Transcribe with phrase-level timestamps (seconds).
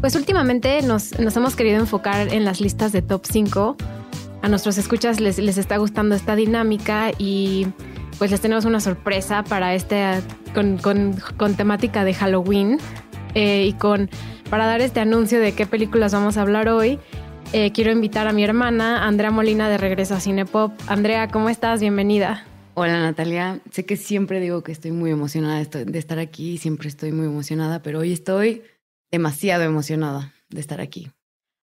[0.00, 3.76] Pues últimamente nos, hemos querido enfocar en las listas de top 5.
[4.40, 7.66] A nuestros escuchas les, les está gustando esta dinámica y
[8.18, 10.02] pues les tenemos una sorpresa para este
[10.54, 12.78] con, con temática de Halloween.
[13.34, 14.08] Eh, y con
[14.48, 16.98] para dar este anuncio de qué películas vamos a hablar hoy,
[17.52, 20.72] eh, quiero invitar a mi hermana Andrea Molina de regreso a Cinepop.
[20.88, 21.80] Andrea, ¿cómo estás?
[21.80, 22.44] Bienvenida.
[22.74, 27.12] Hola Natalia, sé que siempre digo que estoy muy emocionada de estar aquí, siempre estoy
[27.12, 28.62] muy emocionada, pero hoy estoy
[29.10, 31.10] demasiado emocionada de estar aquí.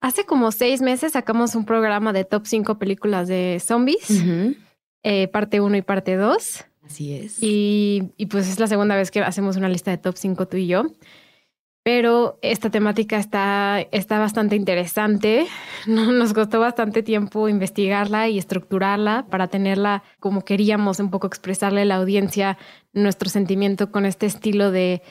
[0.01, 4.23] Hace como seis meses sacamos un programa de top 5 películas de zombies,
[5.03, 6.65] eh, parte 1 y parte 2.
[6.85, 7.41] Así es.
[7.41, 10.57] Y, y, pues es la segunda vez que hacemos una lista de top 5 tú
[10.57, 10.85] y yo
[11.87, 15.47] pero esta temática está, está bastante interesante.
[15.87, 21.85] Nos costó bastante tiempo investigarla y estructurarla para tenerla como queríamos, un poco expresarle a
[21.85, 22.57] la audiencia
[22.91, 25.01] nuestro sentimiento con este estilo de,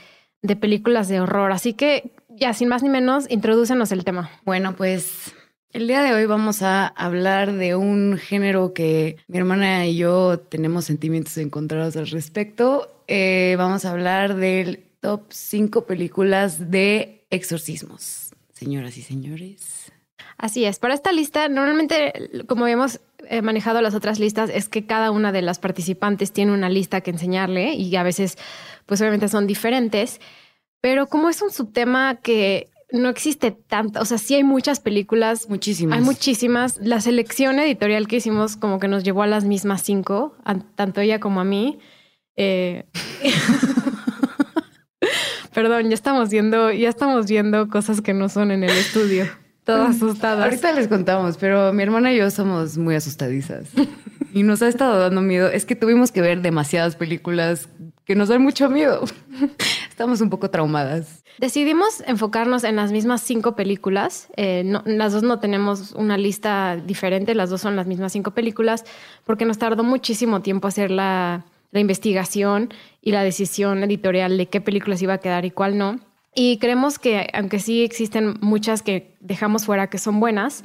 [0.42, 1.50] de películas de horror.
[1.50, 4.30] Así que ya, sin más ni menos, introdúcenos el tema.
[4.44, 5.34] Bueno, pues
[5.72, 10.38] el día de hoy vamos a hablar de un género que mi hermana y yo
[10.38, 13.02] tenemos sentimientos encontrados al respecto.
[13.08, 19.92] Eh, vamos a hablar del top 5 películas de exorcismos, señoras y señores.
[20.38, 20.78] Así es.
[20.78, 25.32] Para esta lista, normalmente, como habíamos eh, manejado las otras listas, es que cada una
[25.32, 28.36] de las participantes tiene una lista que enseñarle y a veces,
[28.84, 30.20] pues obviamente son diferentes.
[30.80, 35.48] Pero como es un subtema que no existe tanta, o sea, sí hay muchas películas.
[35.48, 35.98] Muchísimas.
[35.98, 36.78] Hay muchísimas.
[36.78, 40.36] La selección editorial que hicimos como que nos llevó a las mismas cinco,
[40.74, 41.78] tanto ella como a mí.
[42.36, 42.84] Eh,
[45.54, 49.26] Perdón, ya estamos viendo, ya estamos viendo cosas que no son en el estudio.
[49.64, 50.44] Todas asustadas.
[50.44, 53.70] Ahorita les contamos, pero mi hermana y yo somos muy asustadizas.
[54.32, 55.48] y nos ha estado dando miedo.
[55.48, 57.68] Es que tuvimos que ver demasiadas películas
[58.06, 59.04] que nos dan mucho miedo.
[59.90, 61.24] Estamos un poco traumadas.
[61.38, 64.28] Decidimos enfocarnos en las mismas cinco películas.
[64.36, 68.84] Eh, las dos no tenemos una lista diferente, las dos son las mismas cinco películas,
[69.24, 72.72] porque nos tardó muchísimo tiempo hacer la, la investigación
[73.02, 75.98] y la decisión editorial de qué películas iba a quedar y cuál no.
[76.34, 80.62] Y creemos que, aunque sí existen muchas que dejamos fuera que son buenas,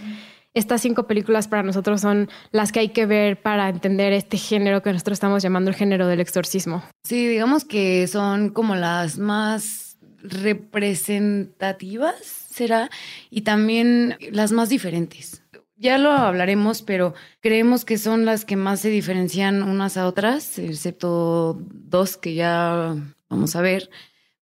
[0.53, 4.81] estas cinco películas para nosotros son las que hay que ver para entender este género
[4.81, 6.83] que nosotros estamos llamando el género del exorcismo.
[7.03, 12.89] Sí, digamos que son como las más representativas, será,
[13.29, 15.41] y también las más diferentes
[15.81, 20.59] ya lo hablaremos, pero creemos que son las que más se diferencian unas a otras,
[20.59, 22.95] excepto dos que ya
[23.29, 23.89] vamos a ver.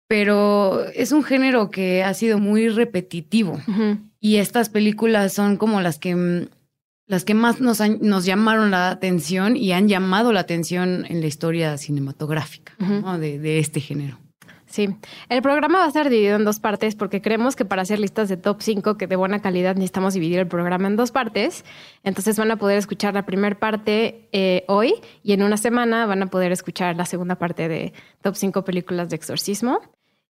[0.07, 3.59] Pero es un género que ha sido muy repetitivo
[4.19, 6.47] y estas películas son como las que
[7.07, 11.27] las que más nos, nos llamaron la atención y han llamado la atención en la
[11.27, 12.73] historia cinematográfica
[13.17, 14.19] de, de este género.
[14.69, 14.87] Sí,
[15.29, 18.29] el programa va a estar dividido en dos partes porque creemos que para hacer listas
[18.29, 21.65] de top 5 que de buena calidad necesitamos dividir el programa en dos partes.
[22.03, 24.93] Entonces van a poder escuchar la primera parte eh, hoy
[25.23, 29.09] y en una semana van a poder escuchar la segunda parte de top 5 películas
[29.09, 29.81] de exorcismo.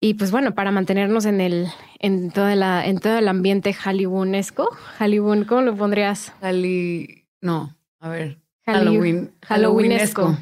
[0.03, 1.69] Y pues bueno, para mantenernos en el
[1.99, 4.69] en toda la en todo el ambiente hollywoonesco,
[4.99, 6.33] Hollywood, ¿cómo lo pondrías?
[6.41, 10.37] Halli no, a ver, Halloween, Halloweenesco.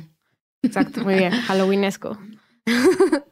[0.64, 2.18] Exacto, muy bien, Halloweenesco.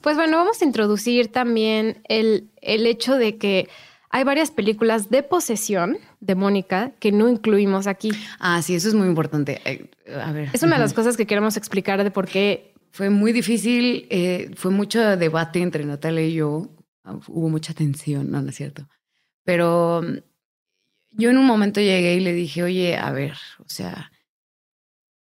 [0.00, 3.68] Pues bueno, vamos a introducir también el, el hecho de que
[4.10, 8.12] hay varias películas de posesión de Mónica que no incluimos aquí.
[8.38, 9.60] Ah, sí, eso es muy importante.
[9.64, 9.90] Eh,
[10.24, 10.50] a ver.
[10.52, 12.72] Es una de las cosas que queremos explicar de por qué.
[12.96, 16.70] Fue muy difícil, eh, fue mucho debate entre Natalia y yo.
[17.04, 18.88] Ah, hubo mucha tensión, no, no es cierto.
[19.44, 20.16] Pero mm,
[21.10, 24.10] yo en un momento llegué y le dije, oye, a ver, o sea,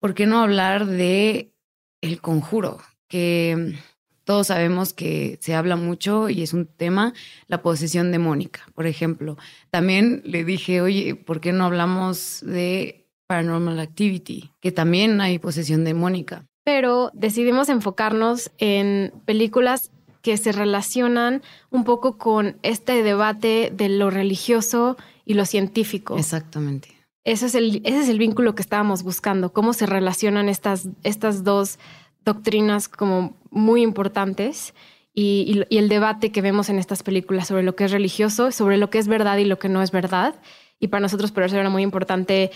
[0.01, 1.55] ¿por qué no hablar de
[2.03, 2.79] el conjuro?
[3.09, 3.79] Que
[4.25, 7.15] todos sabemos que se habla mucho y es un tema,
[7.47, 9.39] la posesión demónica, por ejemplo.
[9.71, 14.53] También le dije, oye, ¿por qué no hablamos de Paranormal Activity?
[14.61, 16.47] Que también hay posesión demónica.
[16.65, 19.91] Pero decidimos enfocarnos en películas
[20.23, 26.17] que se relacionan un poco con este debate de lo religioso y lo científico.
[26.17, 26.89] Exactamente.
[27.25, 31.45] Ese es el, ese es el vínculo que estábamos buscando, cómo se relacionan estas, estas
[31.45, 31.79] dos
[32.25, 34.75] doctrinas como muy importantes
[35.15, 38.91] y, el debate que vemos en estas películas sobre lo que es religioso, sobre lo
[38.91, 40.35] que es verdad y lo que no es verdad.
[40.81, 42.51] y para nosotros por eso era muy importante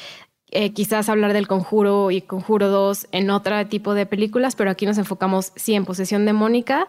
[0.50, 4.86] eh, quizás hablar del Conjuro y Conjuro 2 en otro tipo de películas, pero aquí
[4.86, 6.86] nos enfocamos sí en posesión demónica,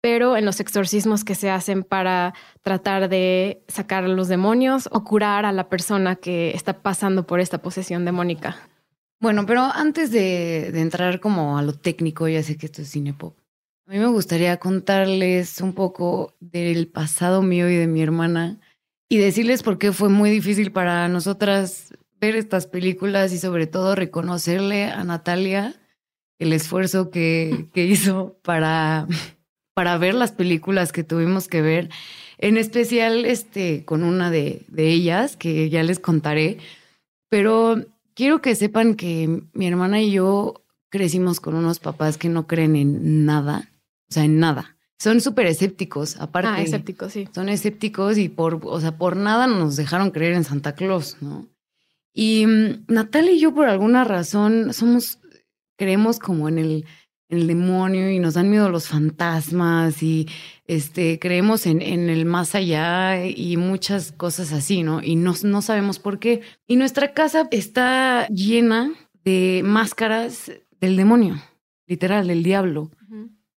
[0.00, 5.04] pero en los exorcismos que se hacen para tratar de sacar a los demonios o
[5.04, 8.56] curar a la persona que está pasando por esta posesión demónica.
[9.20, 12.90] Bueno, pero antes de, de entrar como a lo técnico, ya sé que esto es
[12.90, 13.36] cinepop.
[13.86, 18.58] A mí me gustaría contarles un poco del pasado mío y de mi hermana
[19.08, 23.96] y decirles por qué fue muy difícil para nosotras ver estas películas y sobre todo
[23.96, 25.74] reconocerle a Natalia
[26.38, 29.08] el esfuerzo que, que hizo para,
[29.74, 31.90] para ver las películas que tuvimos que ver,
[32.38, 36.58] en especial este, con una de, de ellas que ya les contaré,
[37.28, 37.84] pero
[38.14, 42.76] quiero que sepan que mi hermana y yo crecimos con unos papás que no creen
[42.76, 43.68] en nada,
[44.08, 44.76] o sea, en nada.
[45.00, 46.50] Son súper escépticos, aparte.
[46.52, 47.28] Ah, escépticos, sí.
[47.34, 51.51] Son escépticos y por, o sea, por nada nos dejaron creer en Santa Claus, ¿no?
[52.12, 55.18] Y mm, Natalia y yo, por alguna razón, somos,
[55.76, 56.86] creemos como en el,
[57.28, 60.28] en el demonio y nos dan miedo los fantasmas y
[60.66, 65.02] este, creemos en, en el más allá y muchas cosas así, ¿no?
[65.02, 66.42] Y no, no sabemos por qué.
[66.66, 68.92] Y nuestra casa está llena
[69.24, 71.40] de máscaras del demonio,
[71.86, 72.90] literal, del diablo.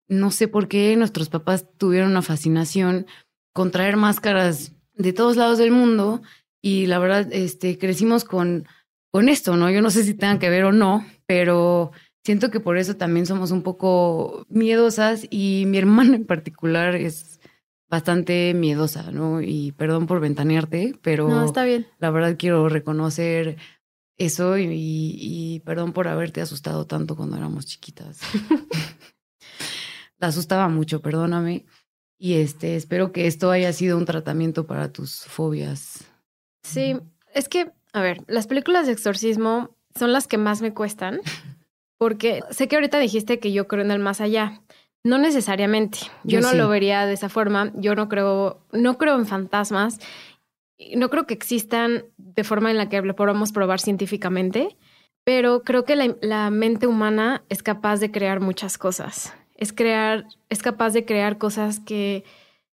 [0.07, 3.07] No sé por qué nuestros papás tuvieron una fascinación
[3.53, 6.21] con traer máscaras de todos lados del mundo
[6.65, 8.65] y la verdad, este, crecimos con,
[9.11, 9.69] con esto, ¿no?
[9.69, 11.91] Yo no sé si tengan que ver o no, pero
[12.23, 17.41] siento que por eso también somos un poco miedosas y mi hermana en particular es
[17.89, 19.41] bastante miedosa, ¿no?
[19.41, 21.85] Y perdón por ventanearte, pero no, está bien.
[21.99, 23.57] la verdad quiero reconocer
[24.17, 28.21] eso y, y, perdón por haberte asustado tanto cuando éramos chiquitas.
[30.17, 31.65] La asustaba mucho, perdóname.
[32.17, 36.12] Y este, espero que esto haya sido un tratamiento para tus fobias.
[36.63, 36.97] Sí,
[37.33, 41.21] es que, a ver, las películas de exorcismo son las que más me cuestan,
[41.97, 44.61] porque sé que ahorita dijiste que yo creo en el más allá.
[45.05, 45.99] No necesariamente.
[46.23, 46.57] Yo, Yo no sí.
[46.57, 47.73] lo vería de esa forma.
[47.75, 49.99] Yo no creo, no creo en fantasmas.
[50.95, 54.77] No creo que existan de forma en la que lo podamos probar científicamente,
[55.25, 59.33] pero creo que la, la mente humana es capaz de crear muchas cosas.
[59.55, 62.23] Es crear, es capaz de crear cosas que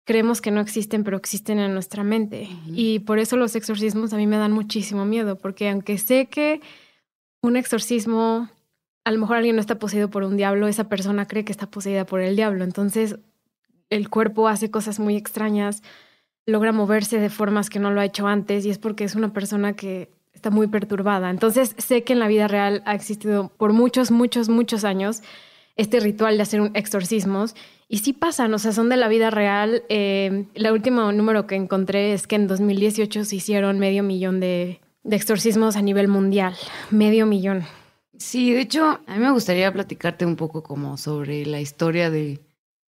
[0.05, 2.49] creemos que no existen, pero existen en nuestra mente.
[2.67, 6.61] Y por eso los exorcismos a mí me dan muchísimo miedo, porque aunque sé que
[7.41, 8.49] un exorcismo,
[9.05, 11.67] a lo mejor alguien no está poseído por un diablo, esa persona cree que está
[11.67, 12.63] poseída por el diablo.
[12.63, 13.17] Entonces,
[13.89, 15.83] el cuerpo hace cosas muy extrañas,
[16.45, 19.31] logra moverse de formas que no lo ha hecho antes, y es porque es una
[19.33, 21.29] persona que está muy perturbada.
[21.29, 25.21] Entonces, sé que en la vida real ha existido por muchos, muchos, muchos años
[25.75, 27.55] este ritual de hacer un exorcismos.
[27.93, 29.83] Y sí pasan, o sea, son de la vida real.
[29.87, 34.81] Eh, el último número que encontré es que en 2018 se hicieron medio millón de,
[35.03, 36.55] de exorcismos a nivel mundial.
[36.89, 37.65] Medio millón.
[38.17, 42.39] Sí, de hecho, a mí me gustaría platicarte un poco como sobre la historia de,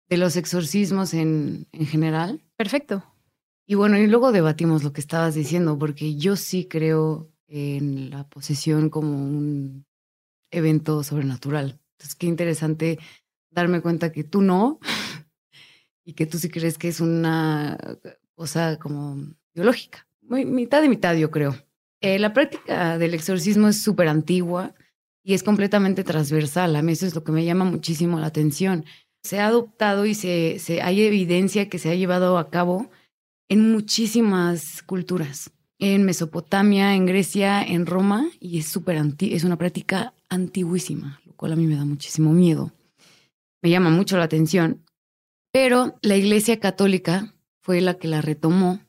[0.08, 2.44] de los exorcismos en, en general.
[2.56, 3.02] Perfecto.
[3.67, 8.29] Y bueno, y luego debatimos lo que estabas diciendo, porque yo sí creo en la
[8.29, 9.87] posesión como un
[10.52, 11.81] evento sobrenatural.
[11.94, 13.00] Entonces, qué interesante
[13.55, 14.81] darme cuenta que tú no
[16.05, 17.79] y que tú sí crees que es una
[18.35, 20.06] cosa como biológica.
[20.23, 21.56] Muy, mitad de mitad, yo creo.
[22.01, 24.75] Eh, la práctica del exorcismo es súper antigua
[25.23, 26.77] y es completamente transversal.
[26.77, 28.84] A mí eso es lo que me llama muchísimo la atención.
[29.23, 32.91] Se ha adoptado y se, se hay evidencia que se ha llevado a cabo
[33.49, 35.51] en muchísimas culturas.
[35.79, 41.53] En Mesopotamia, en Grecia, en Roma, y es súper es una práctica antiguísima, lo cual
[41.53, 42.73] a mí me da muchísimo miedo.
[43.65, 44.85] Me llama mucho la atención.
[45.51, 48.81] Pero la Iglesia Católica fue la que la retomó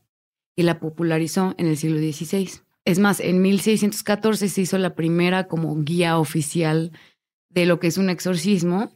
[0.54, 2.50] y la popularizó en el siglo XVI.
[2.84, 6.92] Es más, en 1614 se hizo la primera como guía oficial
[7.50, 8.92] de lo que es un exorcismo.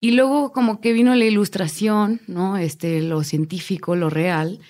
[0.00, 2.56] Y luego como que vino la ilustración, ¿no?
[2.56, 4.60] Este, lo científico, lo real.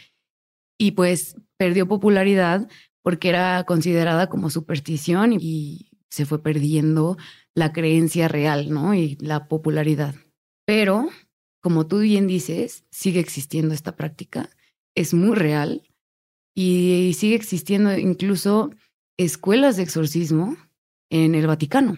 [0.77, 2.69] Y pues perdió popularidad
[3.03, 7.17] porque era considerada como superstición y se fue perdiendo
[7.55, 8.93] la creencia real, ¿no?
[8.95, 10.17] Y la popularidad.
[10.69, 11.09] Pero,
[11.63, 14.51] como tú bien dices, sigue existiendo esta práctica,
[14.95, 15.83] es muy real
[16.55, 18.71] y sigue existiendo incluso
[19.17, 20.59] escuelas de exorcismo
[21.09, 21.97] en el Vaticano.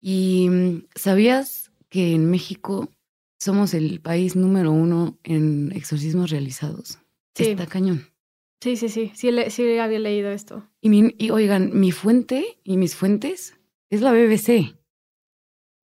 [0.00, 0.48] Y
[0.94, 2.88] sabías que en México
[3.40, 7.00] somos el país número uno en exorcismos realizados.
[7.34, 7.46] Sí.
[7.46, 8.06] Está cañón.
[8.62, 9.10] Sí, sí, sí.
[9.16, 10.70] Sí, le- sí había leído esto.
[10.80, 13.58] Y, mi- y oigan, mi fuente y mis fuentes
[13.90, 14.76] es la BBC.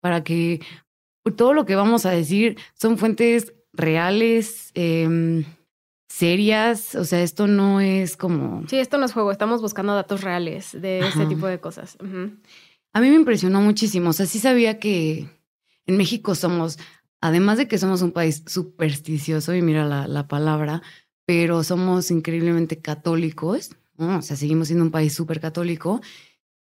[0.02, 0.62] Para que
[1.32, 5.44] todo lo que vamos a decir son fuentes reales, em,
[6.08, 8.66] serias, o sea, esto no es como...
[8.70, 11.98] Sí, esto no es juego, estamos buscando datos reales de este tipo de cosas.
[12.94, 15.28] A mí me impresionó muchísimo, o sea, sí sabía que
[15.86, 16.80] en México somos,
[17.20, 20.82] además de que somos un país supersticioso, y mira la, la palabra,
[21.26, 26.02] pero somos increíblemente católicos, o sea, seguimos siendo un país súper católico,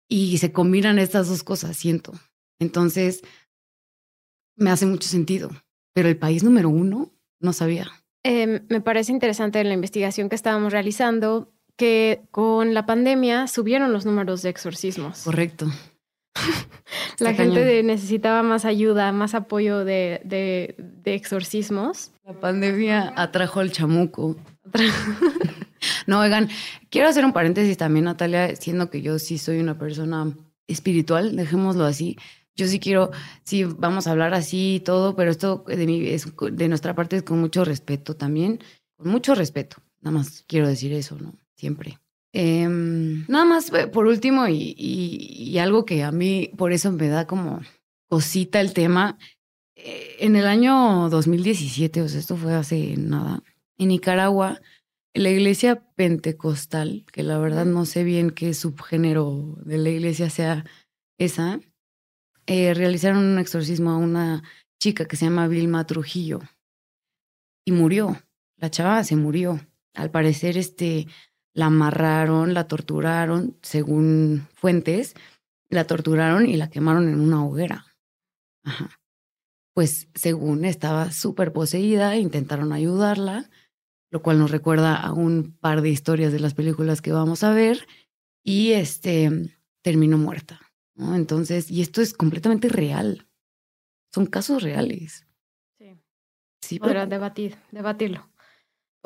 [0.08, 2.12] y se combinan estas dos cosas, siento.
[2.58, 3.22] Entonces,
[4.56, 5.50] me hace mucho sentido,
[5.92, 7.86] pero el país número uno no sabía.
[8.24, 13.92] Em, me parece interesante en la investigación que estábamos realizando que con la pandemia subieron
[13.92, 15.22] los números de exorcismos.
[15.22, 15.70] Correcto.
[17.18, 22.10] la gente necesitaba más ayuda, más apoyo de, de, exorcismos.
[22.24, 24.36] La pandemia atrajo al chamuco.
[26.06, 26.48] no, oigan,
[26.90, 30.32] quiero hacer un paréntesis también, Natalia, siendo que yo sí soy una persona
[30.66, 32.18] espiritual, dejémoslo así.
[32.56, 33.10] Yo sí quiero,
[33.44, 37.16] sí, vamos a hablar así y todo, pero esto de, mi, es, de nuestra parte
[37.16, 38.60] es con mucho respeto también,
[38.96, 39.76] con mucho respeto.
[40.00, 41.34] Nada más quiero decir eso, ¿no?
[41.54, 41.98] Siempre.
[42.32, 47.26] Em, nada más, eh, por último, y, algo que a mí por eso me da
[47.26, 47.60] como
[48.08, 49.18] cosita el tema.
[49.74, 53.42] Eh, en el año 2017, o sea, esto fue hace nada,
[53.78, 54.60] en Nicaragua,
[55.14, 60.64] la iglesia pentecostal, que la verdad no sé bien qué subgénero de la iglesia sea
[61.18, 61.60] esa,
[62.46, 64.42] eh, realizaron un exorcismo a una
[64.80, 66.40] chica que se llama Vilma Trujillo
[67.64, 68.22] y murió.
[68.56, 69.60] La chava se murió.
[69.94, 71.06] Al parecer, este,
[71.52, 75.14] la amarraron, la torturaron, según fuentes,
[75.68, 77.86] la torturaron y la quemaron en una hoguera.
[78.62, 78.90] Ajá.
[79.74, 83.50] Pues según estaba súper poseída, intentaron ayudarla,
[84.10, 87.52] lo cual nos recuerda a un par de historias de las películas que vamos a
[87.52, 87.86] ver,
[88.42, 90.60] y este terminó muerta.
[90.96, 91.14] ¿No?
[91.14, 93.26] Entonces, y esto es completamente real.
[94.12, 95.26] Son casos reales.
[95.78, 95.98] Sí.
[96.62, 98.28] Sí, Podrá debatir, debatirlo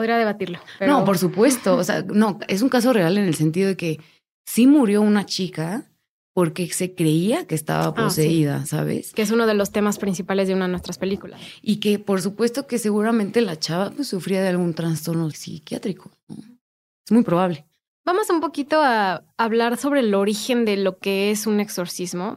[0.00, 0.58] podría debatirlo.
[0.86, 1.76] No, por supuesto.
[1.76, 4.00] O sea, no, es un caso real en el sentido de que
[4.46, 5.90] sí murió una chica
[6.32, 9.12] porque se creía que estaba ah, poseída, ¿sabes?
[9.12, 11.38] Que es uno de los temas principales de una de nuestras películas.
[11.60, 16.10] Y que por supuesto que seguramente la chava pues, sufría de algún trastorno psiquiátrico.
[16.30, 17.66] Es muy probable.
[18.04, 22.36] Vamos un poquito a hablar sobre el origen de lo que es un exorcismo,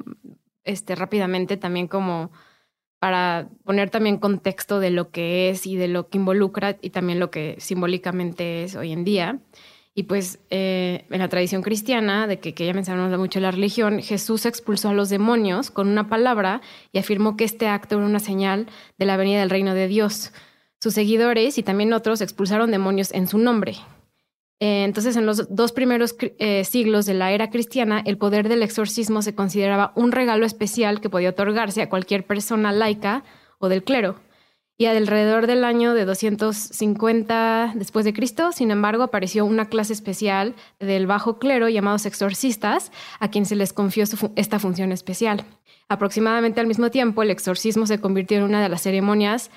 [0.63, 2.31] este, rápidamente también como
[2.99, 7.19] para poner también contexto de lo que es y de lo que involucra y también
[7.19, 9.39] lo que simbólicamente es hoy en día.
[9.95, 14.01] Y pues eh, en la tradición cristiana, de que, que ya mencionamos mucho la religión,
[14.01, 18.19] Jesús expulsó a los demonios con una palabra y afirmó que este acto era una
[18.19, 18.67] señal
[18.97, 20.31] de la venida del reino de Dios.
[20.79, 23.75] Sus seguidores y también otros expulsaron demonios en su nombre.
[24.59, 28.63] Eh, entonces, en los dos primeros eh, siglos de la era cristiana, el poder del
[28.63, 33.23] exorcismo se consideraba un regalo especial que podía otorgarse a cualquier persona laica
[33.59, 34.15] o del clero.
[34.75, 40.55] Y alrededor del año de 250 después de Cristo, sin embargo, apareció una clase especial
[40.79, 44.03] del bajo clero llamados exorcistas, a quien se les confió
[44.35, 45.45] esta función especial.
[45.89, 49.51] Aproximadamente al mismo tiempo, el exorcismo se convirtió en una de las ceremonias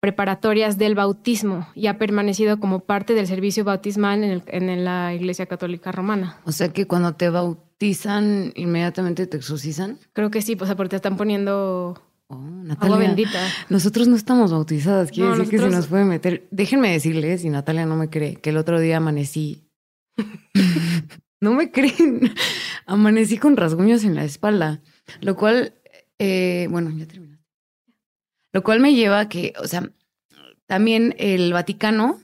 [0.00, 5.92] preparatorias del bautismo y ha permanecido como parte del servicio bautismal en, la Iglesia Católica
[5.92, 6.38] Romana.
[6.44, 9.98] O sea que cuando te bautizan, inmediatamente te exorcizan.
[10.14, 13.38] Creo que sí, pues porque te están poniendo oh, agua bendita.
[13.68, 16.48] Nosotros no estamos bautizadas, quiere decir que se nos puede meter.
[16.50, 19.68] Déjenme decirles, y Natalia no me cree, que el otro día amanecí.
[21.40, 22.32] no me creen.
[22.86, 24.80] Amanecí con rasguños en la espalda,
[25.20, 25.74] lo cual,
[26.18, 27.29] eh, bueno, ya terminé.
[28.52, 29.90] Lo cual me lleva a que, o sea,
[30.66, 32.20] también el Vaticano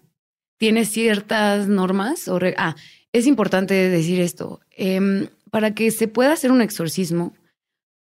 [0.58, 2.28] tiene ciertas normas.
[2.28, 2.76] O ah,
[3.12, 4.60] es importante decir esto.
[4.70, 7.34] Em, para que se pueda hacer un exorcismo,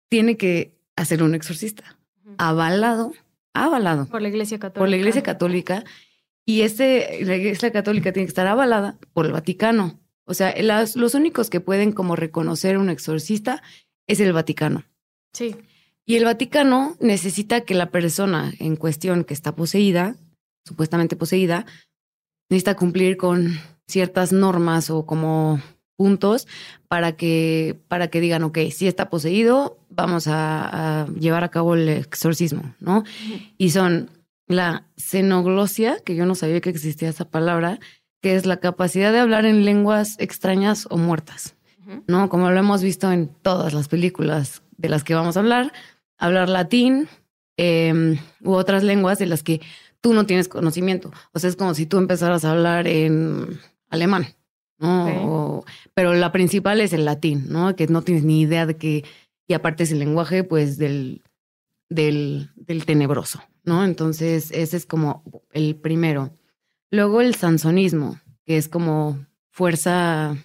[0.08, 1.98] tiene que hacer un exorcista.
[2.38, 3.12] Avalado,
[3.52, 4.06] avalado.
[4.06, 4.80] Por la Iglesia Católica.
[4.80, 5.84] Por la Iglesia Católica.
[6.46, 10.00] Y este, la Iglesia Católica tiene que estar avalada por el Vaticano.
[10.26, 13.62] O sea, los únicos que pueden como reconocer un exorcista
[14.06, 14.84] es el Vaticano.
[15.32, 15.56] Sí.
[16.06, 20.16] Y el Vaticano necesita que la persona en cuestión que está poseída,
[20.66, 21.64] supuestamente poseída,
[22.50, 25.61] necesita cumplir con ciertas normas o como
[25.96, 26.46] puntos
[26.88, 31.88] para que, para que digan, ok, si está poseído, vamos a, llevar a cabo el
[31.88, 33.04] exorcismo, ¿no?
[33.58, 34.11] Y son
[34.46, 37.78] la xenoglosia, que yo no sabía que existía esa palabra,
[38.20, 41.54] que es la capacidad de hablar en lenguas extrañas o muertas,
[42.06, 42.28] ¿no?
[42.28, 45.73] Como lo hemos visto en todas las películas de las que vamos a hablar,
[46.18, 47.09] hablar latín
[47.56, 49.61] em, u otras lenguas de las que
[50.00, 51.12] tú no tienes conocimiento.
[51.33, 54.26] O sea, es como si tú empezaras a hablar en alemán,
[54.78, 55.64] ¿no?
[55.94, 57.75] pero la principal es el latín, ¿no?
[57.76, 59.04] Que no tienes ni idea de que,
[59.47, 61.23] y aparte es el lenguaje, pues, del,
[61.88, 63.85] del, del tenebroso, ¿no?
[63.85, 66.37] Entonces, ese es como el primero.
[66.90, 70.37] Luego el sansonismo, que es como fuerza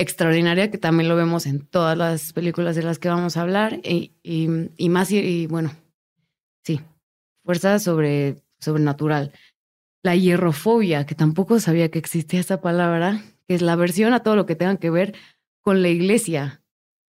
[0.00, 3.80] extraordinaria, que también lo vemos en todas las películas de las que vamos a hablar,
[3.84, 5.72] y, y, más, y, bueno,
[6.64, 6.80] sí,
[7.44, 9.32] fuerza sobre, sobrenatural.
[10.02, 14.36] La hierrofobia, que tampoco sabía que existía esa palabra, que es la aversión a todo
[14.36, 15.14] lo que tenga que ver
[15.60, 16.62] con la iglesia.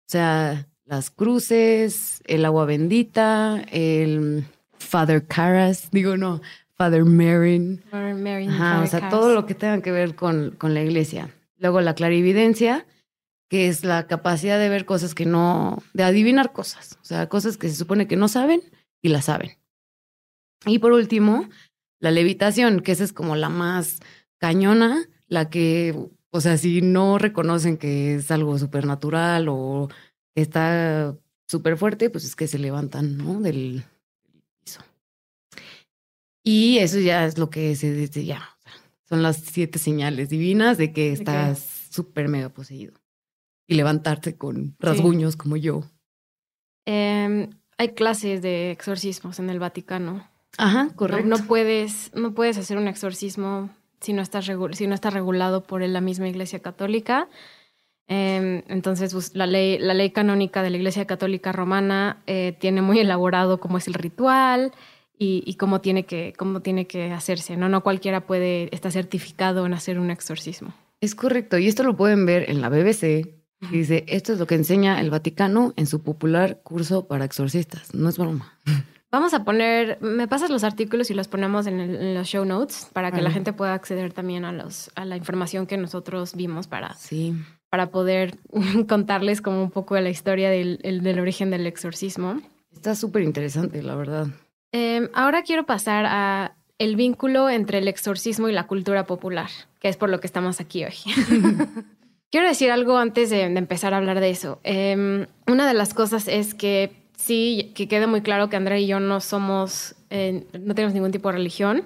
[0.07, 4.45] O sea, las cruces, el agua bendita, el
[4.79, 6.43] Father Caras, digo no,
[6.75, 7.83] Father Marin.
[7.91, 8.50] Father Marin.
[8.50, 11.31] o sea, todo lo que tenga que ver con, con la iglesia.
[11.64, 12.87] Luego la clarividencia,
[13.49, 17.56] que es la capacidad de ver cosas que no, de adivinar cosas, o sea, cosas
[17.56, 18.61] que se supone que no saben
[19.00, 19.52] y las saben.
[20.66, 21.49] Y por último,
[22.00, 24.00] la levitación, que esa es como la más
[24.37, 29.88] cañona, la que, o sea, si no reconocen que es algo supernatural o
[30.35, 31.16] está
[31.49, 33.40] súper fuerte, pues es que se levantan, ¿no?
[33.40, 33.85] Del
[34.62, 34.83] piso.
[36.42, 38.53] Y eso ya es lo que se dice ya.
[39.08, 41.58] Son las siete señales divinas de que estás
[41.90, 42.94] súper mega poseído.
[43.66, 45.84] Y levantarte con rasguños como yo.
[46.87, 50.28] Em, hay clases de exorcismos en el Vaticano.
[50.58, 51.26] Ajá, correcto.
[51.26, 53.70] No, puedes, no puedes hacer un exorcismo
[54.00, 57.28] si no, estás si no está regulado por la misma Iglesia Católica.
[58.06, 62.82] Em, entonces, pues, la, ley, la ley canónica de la Iglesia Católica Romana eh, tiene
[62.82, 64.73] muy elaborado cómo es el ritual
[65.18, 67.56] y, cómo, tiene que, cómo tiene que hacerse.
[67.56, 67.68] ¿no?
[67.68, 70.75] no cualquiera puede estar certificado en hacer un exorcismo.
[71.00, 73.28] Es correcto, y esto lo pueden ver en la BBC.
[73.71, 77.94] dice, esto es lo que enseña el Vaticano en su popular curso para exorcistas.
[77.94, 78.59] No es broma.
[79.11, 83.12] Vamos a poner, me pasas los artículos y los ponemos en, los show notes para
[83.12, 86.94] que la gente pueda acceder también a, los, a la información que nosotros vimos para,
[86.94, 87.33] sí
[87.75, 88.38] para poder
[88.88, 92.40] contarles como un poco de la historia del, del origen del exorcismo.
[92.73, 94.28] Está súper interesante, la verdad.
[94.76, 99.88] Em, ahora quiero pasar a el vínculo entre el exorcismo y la cultura popular, que
[99.88, 100.95] es por lo que estamos aquí hoy.
[102.33, 104.59] quiero decir algo antes de, empezar a hablar de eso.
[104.64, 108.89] Em, una de las cosas es que sí, que quede muy claro que Andrea y
[108.89, 111.84] yo no somos, eh, no tenemos ningún tipo de religión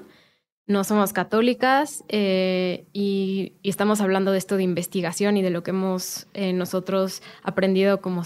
[0.68, 5.70] no somos católicas eh, y, estamos hablando de esto de investigación y de lo que
[5.70, 8.22] hemos eh, nosotros aprendido como,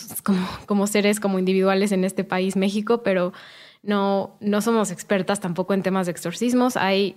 [0.66, 3.32] como, seres, como individuales en este país, México, pero
[3.82, 6.76] no, no somos expertas tampoco en temas de exorcismos.
[6.76, 7.16] Hay,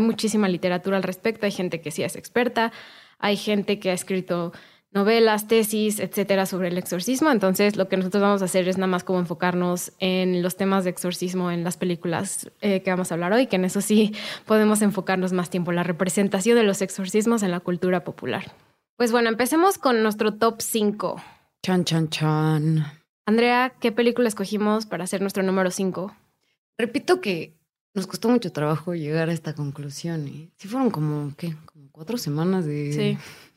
[0.00, 2.72] muchísima literatura al respecto, hay gente que sí es experta,
[3.18, 4.52] hay gente que ha escrito
[4.92, 7.30] novelas, tesis, etcétera, sobre el exorcismo.
[7.30, 10.84] Entonces, lo que nosotros vamos a hacer es nada más como enfocarnos en los temas
[10.84, 14.14] de exorcismo en las películas eh, que vamos a hablar hoy, que en eso sí
[14.46, 18.52] podemos enfocarnos más tiempo, la representación de los exorcismos en la cultura popular.
[18.96, 21.16] Pues bueno, empecemos con nuestro top 5.
[21.62, 23.03] Chan, chan, chan.
[23.26, 26.14] Andrea, ¿qué película escogimos para hacer nuestro número 5?
[26.78, 27.56] Repito que
[27.94, 30.26] nos costó mucho trabajo llegar a esta conclusión.
[30.28, 30.50] ¿eh?
[30.56, 31.54] Sí fueron como, ¿qué?
[31.66, 32.92] Como cuatro semanas de...
[32.92, 33.18] Sí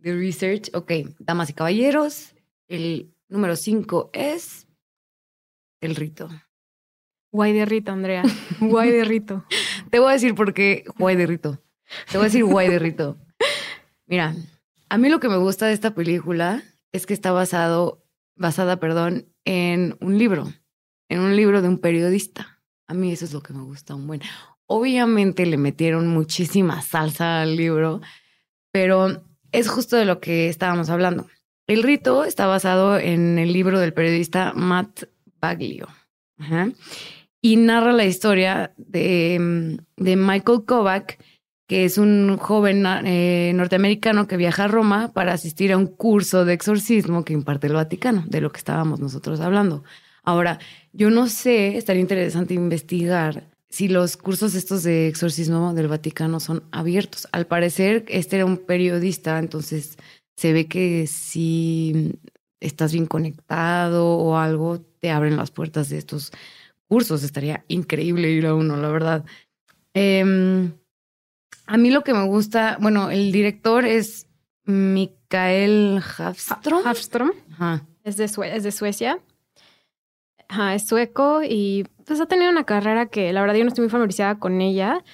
[0.00, 0.70] de research.
[0.74, 2.34] Ok, damas y caballeros,
[2.68, 4.66] el número 5 es
[5.80, 6.28] el rito.
[7.32, 8.22] Guay de rito, Andrea.
[8.60, 9.44] Guay de rito.
[9.90, 11.62] Te voy a decir por qué guay de rito.
[12.10, 13.18] Te voy a decir guay de rito.
[14.06, 14.34] Mira,
[14.88, 18.04] a mí lo que me gusta de esta película es que está basado,
[18.40, 20.52] basada, perdón, en un libro,
[21.08, 22.58] en un libro de un periodista.
[22.88, 24.22] A mí eso es lo que me gusta un buen.
[24.66, 28.00] Obviamente le metieron muchísima salsa al libro,
[28.72, 29.22] pero
[29.52, 31.28] es justo de lo que estábamos hablando.
[31.66, 35.04] El rito está basado en el libro del periodista Matt
[35.40, 35.88] Baglio
[37.42, 41.22] y narra la historia de, de, Michael Kovac,
[41.70, 46.44] que es un joven eh, norteamericano que viaja a Roma para asistir a un curso
[46.44, 49.84] de exorcismo que imparte el Vaticano, de lo que estábamos nosotros hablando.
[50.24, 50.58] Ahora,
[50.92, 56.64] yo no sé, estaría interesante investigar si los cursos estos de exorcismo del Vaticano son
[56.72, 57.28] abiertos.
[57.30, 59.96] Al parecer, este era un periodista, entonces
[60.34, 62.18] se ve que si
[62.58, 66.32] estás bien conectado o algo, te abren las puertas de estos
[66.88, 67.22] cursos.
[67.22, 69.24] Estaría increíble ir a uno, la verdad.
[69.94, 70.72] Em,
[71.66, 74.26] a mí lo que me gusta, bueno, el director es
[74.64, 76.82] Mikael Hafström.
[76.84, 77.32] Hafström.
[78.04, 79.20] Es, de es de Suecia.
[80.48, 83.82] Ajá, es sueco y pues ha tenido una carrera que la verdad yo no estoy
[83.82, 85.04] muy familiarizada con ella.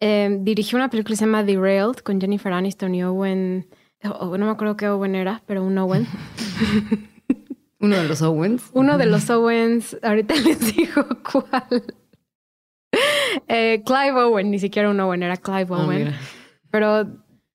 [0.00, 3.66] Em, dirigió una película que se llama Derailed con Jennifer Aniston y Owen.
[4.04, 6.06] Oh, no me acuerdo qué Owen era, pero un Owen.
[7.80, 8.70] Uno de los Owens.
[8.72, 9.96] Uno de los Owens.
[10.02, 11.84] Ahorita les digo cuál.
[13.48, 16.14] Eh, Clive Owen, ni siquiera un Owen, era Clive ah, Owen.
[16.70, 17.06] pero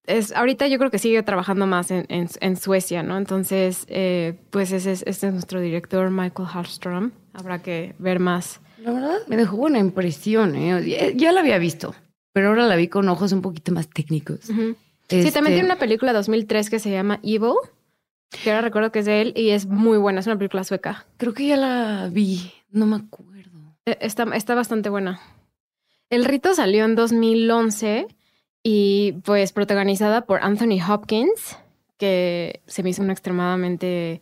[0.06, 3.18] es, ahorita yo creo que sigue trabajando más en, en, Suecia, ¿no?
[3.18, 7.12] Entonces, eh, pues ese es, este es nuestro director, Michael Hallström.
[7.34, 8.62] Habrá que ver más.
[8.80, 10.56] La verdad, me dejó buena impresión.
[10.56, 11.14] ¿eh?
[11.16, 11.94] Ya la había visto.
[12.34, 14.40] pero ahora la vi con ojos un poquito más técnicos.
[14.42, 17.54] Sí, también Este, tiene una película 2003 que se llama Evil,
[18.44, 21.06] que ahora recuerdo que es de él y es muy buena, es una película sueca.
[21.18, 23.76] Creo que ya la vi, no me acuerdo.
[23.86, 25.20] Eh, Está, está bastante buena.
[26.12, 28.06] El rito salió en 2011
[28.64, 31.58] y pues protagonizada por Anthony Hopkins,
[31.98, 34.22] que se me hizo una extremadamente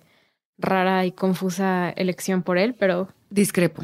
[0.60, 3.82] rara y confusa elección por él, pero Discrepo.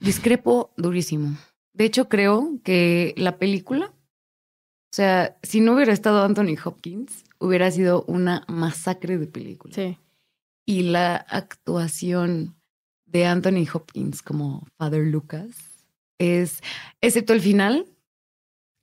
[0.00, 1.36] Discrepo durísimo.
[1.74, 7.70] De hecho, creo que la película, o sea, si no hubiera estado Anthony Hopkins, hubiera
[7.70, 9.74] sido una masacre de película.
[9.74, 9.98] sí.
[10.64, 12.56] Y la actuación
[13.06, 15.67] de Anthony Hopkins como Father Lucas
[16.18, 16.62] es,
[17.00, 17.86] excepto el final,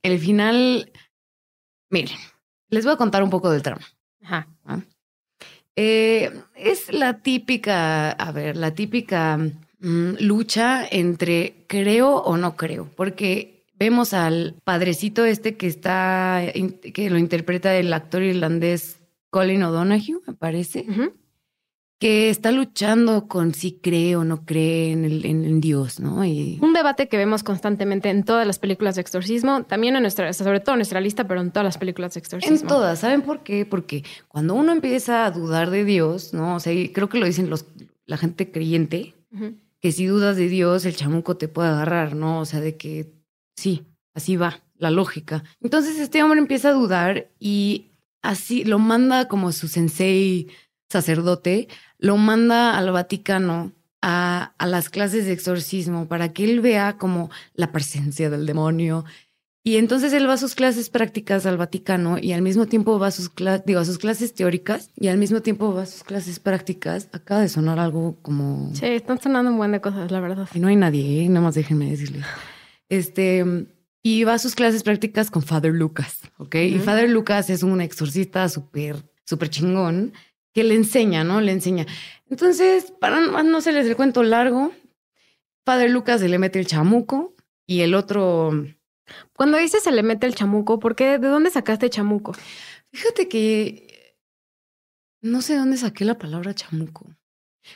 [0.04, 0.92] el final,
[1.90, 2.18] miren,
[2.70, 3.86] les voy a contar un poco del trama.
[4.22, 4.48] Ajá.
[5.76, 12.90] Eh, es la típica, a ver, la típica mm, lucha entre creo o no creo,
[12.96, 16.42] porque vemos al padrecito este que está,
[16.94, 20.86] que lo interpreta el actor irlandés Colin O'Donoghue, me parece.
[22.06, 26.24] Que está luchando con si cree o no cree en, el, en, en Dios, ¿no?
[26.24, 30.32] Y Un debate que vemos constantemente en todas las películas de exorcismo, también en nuestra,
[30.34, 32.58] sobre todo en nuestra lista, pero en todas las películas de exorcismo.
[32.58, 33.66] En todas, ¿saben por qué?
[33.66, 36.58] Porque cuando uno empieza a dudar de Dios, ¿no?
[36.58, 37.66] O sea, y creo que lo dicen los,
[38.06, 39.16] la gente creyente,
[39.82, 42.40] que si dudas de Dios, el chamuco te puede agarrar, ¿no?
[42.40, 43.14] O sea, de que
[43.56, 43.82] sí,
[44.14, 45.44] así va, la lógica.
[45.60, 50.50] Entonces este hombre empieza a dudar y así lo manda como su sensei
[50.90, 51.68] sacerdote,
[52.00, 57.30] lo manda al Vaticano a, a las clases de exorcismo para que él vea como
[57.54, 59.04] la presencia del demonio.
[59.68, 63.08] Y entonces él va a sus clases prácticas al Vaticano y al mismo tiempo va
[63.08, 66.04] a sus, cla- digo, a sus clases teóricas y al mismo tiempo va a sus
[66.04, 67.10] clases prácticas.
[67.14, 68.70] Acaba de sonar algo como...
[68.76, 70.48] Sí, están sonando un buen de cosas, la verdad.
[70.54, 71.30] Y no hay nadie, ¿eh?
[71.30, 72.26] nada más déjenme decirles.
[72.90, 73.44] Este,
[74.04, 76.56] y va a sus clases prácticas con Father Lucas, ¿ok?
[76.56, 76.84] Y Ujú.
[76.86, 80.14] Father Lucas es un exorcista súper, súper chingón
[80.56, 81.42] que le enseña, ¿no?
[81.42, 81.86] Le enseña.
[82.30, 84.72] Entonces, para no, no hacerles el cuento largo,
[85.66, 87.36] Father Lucas se le mete el chamuco
[87.68, 88.52] y el otro,
[89.34, 91.20] Cuando dices se le mete el chamuco, ¿por qué?
[91.20, 92.32] ¿De dónde sacaste chamuco?
[92.94, 94.16] fíjate que
[95.22, 97.06] no sé dónde saqué la palabra chamuco.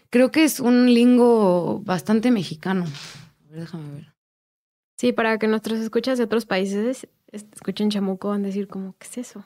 [0.09, 2.85] Creo que es un lingo bastante mexicano.
[2.85, 4.13] A ver, déjame ver.
[4.97, 8.95] Sí, para que nuestros escuchas de otros países es- escuchen chamuco van a decir como,
[8.99, 9.43] ¿qué es eso?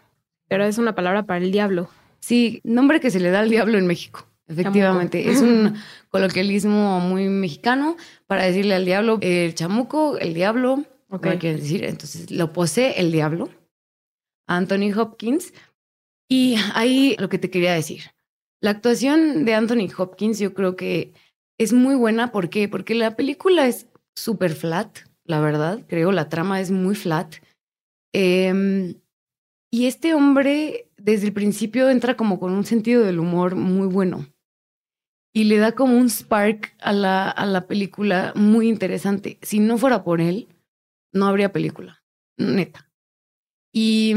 [0.50, 1.90] Pero es una palabra para el diablo.
[2.24, 4.26] Sí, nombre que se le da al diablo en México.
[4.48, 5.38] Efectivamente, Chamuco.
[5.38, 5.76] es un
[6.08, 11.24] coloquialismo muy mexicano para decirle al diablo el chamuco, el diablo, Ok.
[11.24, 11.84] ¿cómo quiere decir?
[11.84, 13.50] Entonces lo posee el diablo,
[14.48, 15.54] Anthony Hopkins.
[16.30, 18.04] Y ahí lo que te quería decir,
[18.62, 21.12] la actuación de Anthony Hopkins yo creo que
[21.58, 22.32] es muy buena.
[22.32, 22.70] ¿Por qué?
[22.70, 27.36] Porque la película es súper flat, la verdad, creo, la trama es muy flat.
[28.14, 28.94] Em,
[29.70, 34.26] y este hombre desde el principio entra como con un sentido del humor muy bueno.
[35.34, 39.38] Y le da como un spark a la, a la película muy interesante.
[39.42, 40.48] Si no fuera por él,
[41.12, 42.04] no habría película.
[42.38, 42.90] Neta.
[43.74, 44.14] Y,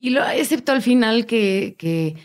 [0.00, 2.16] y lo, excepto al final que, que,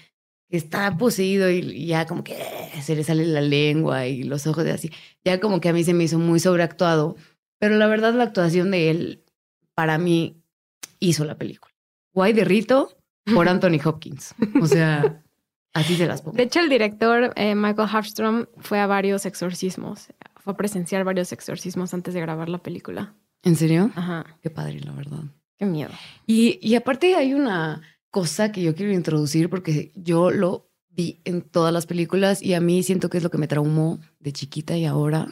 [0.49, 2.36] que está poseído y, y ya como que
[2.82, 4.91] se le sale la lengua y los ojos de así.
[5.23, 7.15] Ya como que a mí se me hizo muy sobreactuado.
[7.58, 9.23] Pero la verdad la actuación de él,
[9.75, 10.43] para mí,
[10.99, 11.73] hizo la película.
[12.13, 12.98] Guay de Rito
[13.33, 14.33] por Anthony Hopkins.
[14.61, 15.21] O sea,
[15.73, 16.37] así se las pongo.
[16.37, 20.07] De hecho, el director eh, Michael Hafstrom fue a varios exorcismos.
[20.37, 23.13] Fue a presenciar varios exorcismos antes de grabar la película.
[23.43, 23.91] ¿En serio?
[23.95, 25.23] Ajá, Qué padre, la verdad.
[25.57, 25.91] qué miedo.
[26.27, 31.41] Y, y aparte hay una cosa que yo quiero introducir porque yo lo vi en
[31.41, 34.75] todas las películas y a mí siento que es lo que me traumó de chiquita
[34.77, 35.27] y ahora.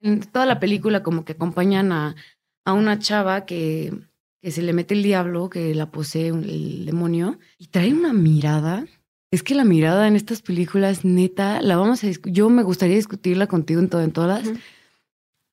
[0.00, 2.14] En toda la película como que acompañan a,
[2.64, 3.92] a una chava que,
[4.42, 8.86] que se le mete el diablo, que la posee el demonio y trae una mirada.
[9.30, 12.32] Es que la mirada en estas películas, neta, la vamos a discutir.
[12.34, 14.48] Yo me gustaría discutirla contigo en, todo, en todas,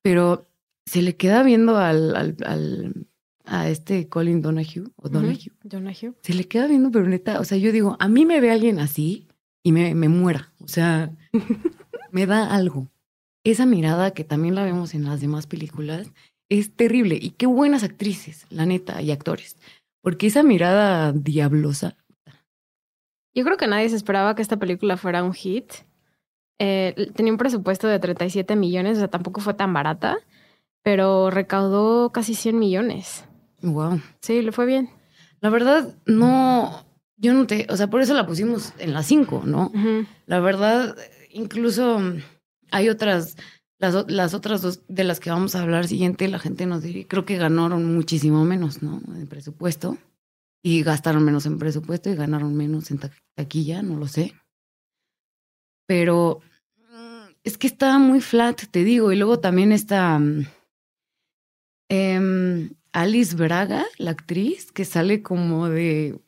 [0.02, 0.46] pero
[0.86, 3.06] se le queda viendo al, al, al-
[3.50, 5.50] a este Colin Donahue o Donahue.
[5.62, 6.12] Donahue.
[6.22, 8.78] Se le queda viendo, pero neta, o sea, yo digo, a mí me ve alguien
[8.78, 9.26] así
[9.62, 10.52] y me, me muera.
[10.60, 11.10] O sea,
[12.12, 12.88] me da algo.
[13.44, 16.10] Esa mirada que también la vemos en las demás películas
[16.48, 17.18] es terrible.
[17.20, 19.56] Y qué buenas actrices, la neta, y actores.
[20.02, 21.96] Porque esa mirada diablosa.
[23.34, 25.72] Yo creo que nadie se esperaba que esta película fuera un hit.
[26.58, 30.18] Eh, tenía un presupuesto de 37 millones, o sea, tampoco fue tan barata,
[30.82, 33.24] pero recaudó casi 100 millones.
[33.62, 34.00] Wow.
[34.20, 34.90] Sí, le fue bien.
[35.40, 36.84] La verdad, no.
[37.16, 37.66] Yo no te.
[37.70, 39.66] O sea, por eso la pusimos en las cinco, ¿no?
[39.74, 40.06] Ujú.
[40.26, 40.96] La verdad,
[41.30, 42.00] incluso
[42.70, 43.36] hay otras
[43.78, 47.06] Las, las, otras dos de las que vamos a hablar siguiente, la gente nos diría,
[47.06, 49.00] creo que ganaron muchísimo menos, ¿no?
[49.14, 49.96] En presupuesto.
[50.62, 52.98] Y gastaron menos en presupuesto y ganaron menos en
[53.36, 54.34] taquilla, no lo sé.
[55.86, 56.40] Pero
[56.76, 59.12] mm, es que está muy flat, te digo.
[59.12, 60.20] Y luego también está
[61.88, 66.20] eh, Alice Braga, la actriz, que sale como de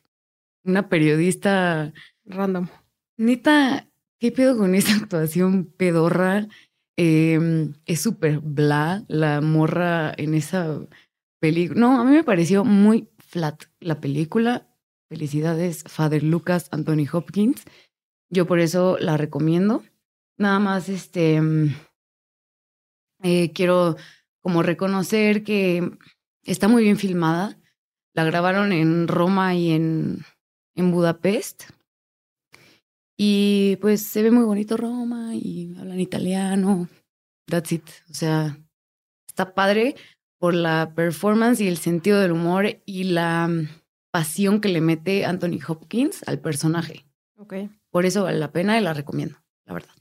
[0.65, 1.93] una periodista
[2.25, 2.69] random.
[3.17, 6.49] Neta, ¿qué pedo con esa actuación pedorra?
[7.03, 10.87] Em, es súper bla la morra en esa
[11.41, 11.81] película.
[11.81, 14.69] No, a mí me pareció muy flat la película.
[15.09, 17.65] Felicidades, Father Lucas, Anthony Hopkins.
[18.29, 19.83] Yo por eso la recomiendo.
[20.37, 21.75] Nada más, este, em,
[23.23, 23.97] eh, quiero
[24.43, 25.91] como reconocer que
[26.45, 27.59] está muy bien filmada.
[28.13, 30.19] La grabaron en Roma y en,
[30.75, 31.63] en Budapest.
[33.23, 36.89] Y pues se ve muy bonito Roma y hablan italiano.
[37.47, 37.87] That's it.
[38.11, 38.57] O sea,
[39.29, 39.95] está padre
[40.39, 43.69] por la performance y el sentido del humor y la mm,
[44.11, 47.05] pasión que le mete Anthony Hopkins al personaje.
[47.37, 47.57] Ok.
[47.91, 49.95] Por eso vale la pena y la recomiendo, la verdad.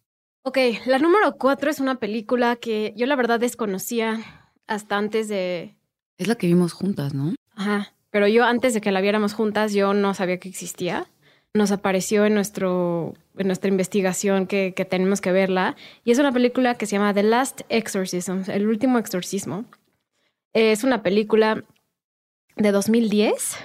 [0.43, 5.75] Ok, la número cuatro es una película que yo la verdad desconocía hasta antes de...
[6.17, 7.36] Es la que vimos juntas, ¿no?
[7.53, 11.05] Ajá, pero yo antes de que la viéramos juntas yo no sabía que existía
[11.54, 15.76] nos apareció en, nuestro, en nuestra investigación que, que, tenemos que verla.
[16.04, 19.66] Y es una película que se llama The Last Exorcism, el último exorcismo.
[20.54, 21.64] Es una película
[22.56, 23.58] de 2010.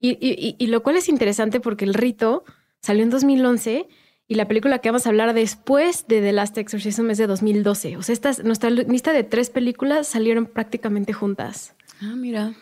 [0.00, 2.44] y, y, y, lo cual es interesante porque el rito
[2.80, 3.88] salió en 2011
[4.28, 7.98] y la película que vamos a hablar después de The Last Exorcism es de 2012.
[7.98, 11.74] O sea, esta, nuestra lista de tres películas salieron prácticamente juntas.
[12.00, 12.54] Ah, mira.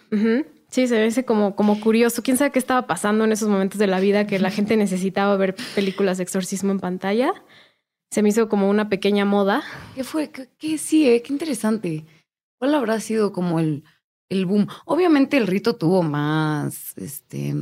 [0.71, 2.23] Sí, se ve como, como curioso.
[2.23, 5.37] ¿Quién sabe qué estaba pasando en esos momentos de la vida que la gente necesitaba
[5.37, 7.35] ver películas de exorcismo en pantalla?
[8.11, 9.63] Se me hizo como una pequeña moda.
[9.95, 10.31] ¿Qué fue?
[10.31, 11.23] ¿Qué, sí, eh?
[11.23, 12.07] qué interesante.
[12.59, 13.85] ¿Cuál habrá sido como el,
[14.29, 14.69] el boom?
[14.85, 17.55] Obviamente el rito tuvo más este,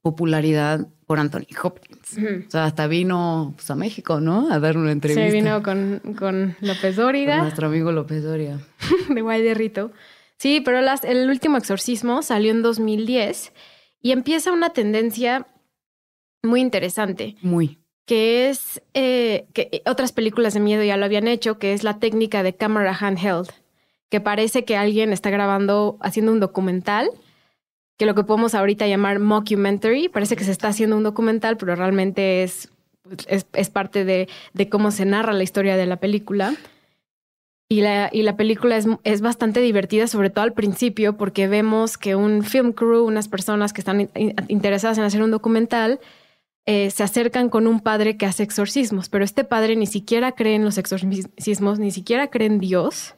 [0.00, 2.18] popularidad por Anthony Hopkins.
[2.46, 4.50] O sea, hasta vino pues, a México, ¿no?
[4.52, 5.26] A dar una entrevista.
[5.26, 7.42] Sí, vino con, con López Dóriga.
[7.42, 8.58] nuestro amigo López Dóriga.
[9.14, 9.92] de Guay de Rito.
[10.38, 13.52] Sí, pero el último exorcismo salió en 2010
[14.02, 15.46] y empieza una tendencia
[16.42, 17.36] muy interesante.
[17.42, 17.78] Muy.
[18.04, 21.98] Que es eh, que otras películas de miedo ya lo habían hecho, que es la
[21.98, 23.50] técnica de cámara handheld,
[24.10, 27.10] que parece que alguien está grabando, haciendo un documental,
[27.96, 31.74] que lo que podemos ahorita llamar mockumentary, parece que se está haciendo un documental, pero
[31.74, 32.70] realmente es,
[33.26, 36.54] es, parte de, de cómo se narra la historia de la película.
[37.68, 41.98] Y la, y la película es, es, bastante divertida, sobre todo al principio, porque vemos
[41.98, 44.08] que un film crew, unas personas que están
[44.46, 45.98] interesadas en hacer un documental,
[46.64, 50.54] eh, se acercan con un padre que hace exorcismos, pero este padre ni siquiera cree
[50.54, 53.14] en los exorcismos, ni siquiera cree en Dios.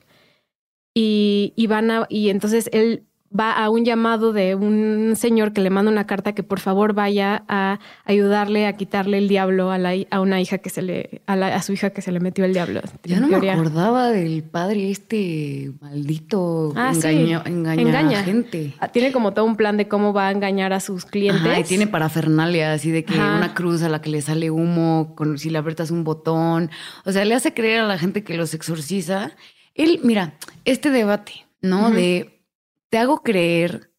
[0.95, 3.05] Y, y van a, y entonces él
[3.37, 6.95] va a un llamado de un señor que le manda una carta que por favor
[6.95, 11.21] vaya a ayudarle a quitarle el diablo a, la, a una hija que se le
[11.27, 12.81] a, a, su hija que se le metió el diablo.
[13.05, 18.75] Ya no me acordaba del padre este maldito ah, engaña, a gente.
[18.81, 21.59] Ah, tiene como todo un plan de cómo va a engañar a sus clientes.
[21.59, 25.39] y tiene parafernalia así de que una cruz a la que le sale humo con
[25.39, 26.71] si le apretas un botón,
[27.05, 29.33] o sea, le hace creer a la gente que los exorciza.
[29.75, 31.91] Él, mira, este debate, ¿no?
[31.91, 32.38] De
[32.91, 33.91] te hago creer,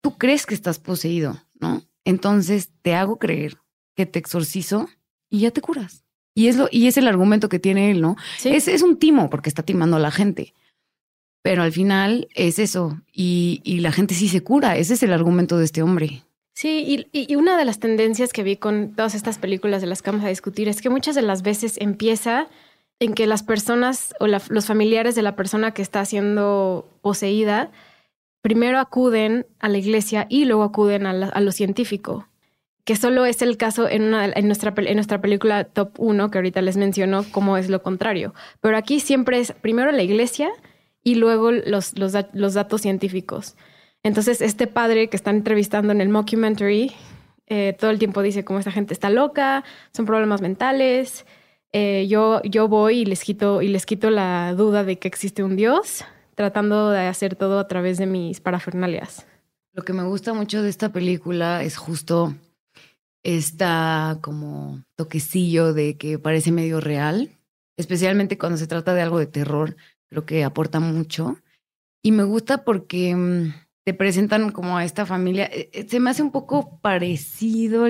[0.00, 1.82] tú crees que estás poseído, ¿no?
[2.04, 3.58] Entonces te hago creer
[3.94, 4.88] que te exorcizo
[5.28, 6.04] y ya te curas.
[6.34, 8.16] Y es, lo, y es el argumento que tiene él, ¿no?
[8.44, 10.54] Es, es un timo porque está timando a la gente.
[11.42, 13.00] Pero al final es eso.
[13.12, 14.76] Y, y la gente sí se cura.
[14.76, 16.22] Ese es el argumento de este hombre.
[16.54, 20.02] Sí, y, y, una de las tendencias que vi con todas estas películas de las
[20.02, 22.48] que vamos a discutir es que muchas de las veces empieza
[22.98, 27.70] en que las personas o los familiares de la persona que está siendo poseída
[28.42, 32.26] primero acuden a la iglesia y luego acuden a, lo científico,
[32.84, 37.56] que solo es el caso en, nuestra, película Top 1, que ahorita les menciono, cómo
[37.56, 38.34] es lo contrario.
[38.60, 40.50] Pero aquí siempre es primero la iglesia
[41.02, 43.56] y luego los, datos científicos.
[44.02, 46.92] Entonces, este padre que están entrevistando en el mockumentary
[47.46, 51.26] eh, todo el tiempo dice cómo esta gente está loca, son problemas mentales.
[51.72, 55.42] Eh, yo, yo voy y les quito y les quito la duda de que existe
[55.42, 56.04] un Dios
[56.40, 59.26] tratando de hacer todo a través de mis parafernalias.
[59.74, 62.34] Lo que me gusta mucho de esta película es justo
[63.22, 67.28] esta como toquecillo de que parece medio real,
[67.76, 69.76] especialmente cuando se trata de algo de terror,
[70.08, 71.36] creo que aporta mucho.
[72.02, 73.52] Y me gusta porque mm,
[73.84, 75.44] te presentan como a esta familia.
[75.44, 77.86] Eh, eh, se me hace un poco parecido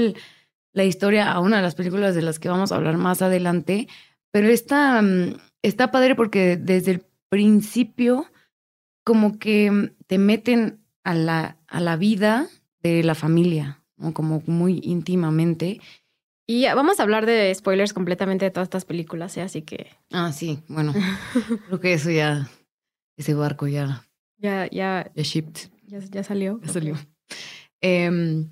[0.73, 3.87] la historia a una de las películas de las que vamos a hablar más adelante,
[4.33, 8.27] pero está, mm, está padre porque desde el principio
[9.11, 12.46] como que te meten a la, a la vida
[12.81, 14.14] de la familia, ¿no?
[14.14, 15.81] como muy íntimamente.
[16.46, 19.42] Y vamos a hablar de spoilers completamente de todas estas películas, ¿eh?
[19.42, 19.88] así que...
[20.12, 20.94] Ah, sí, bueno,
[21.66, 22.49] creo que eso ya,
[23.16, 24.07] ese barco ya...
[24.38, 25.11] Ya, ya...
[25.12, 25.73] Ya shipped.
[25.88, 26.61] Ya, ya salió.
[26.62, 26.96] Ya salió.
[27.81, 28.46] Eh,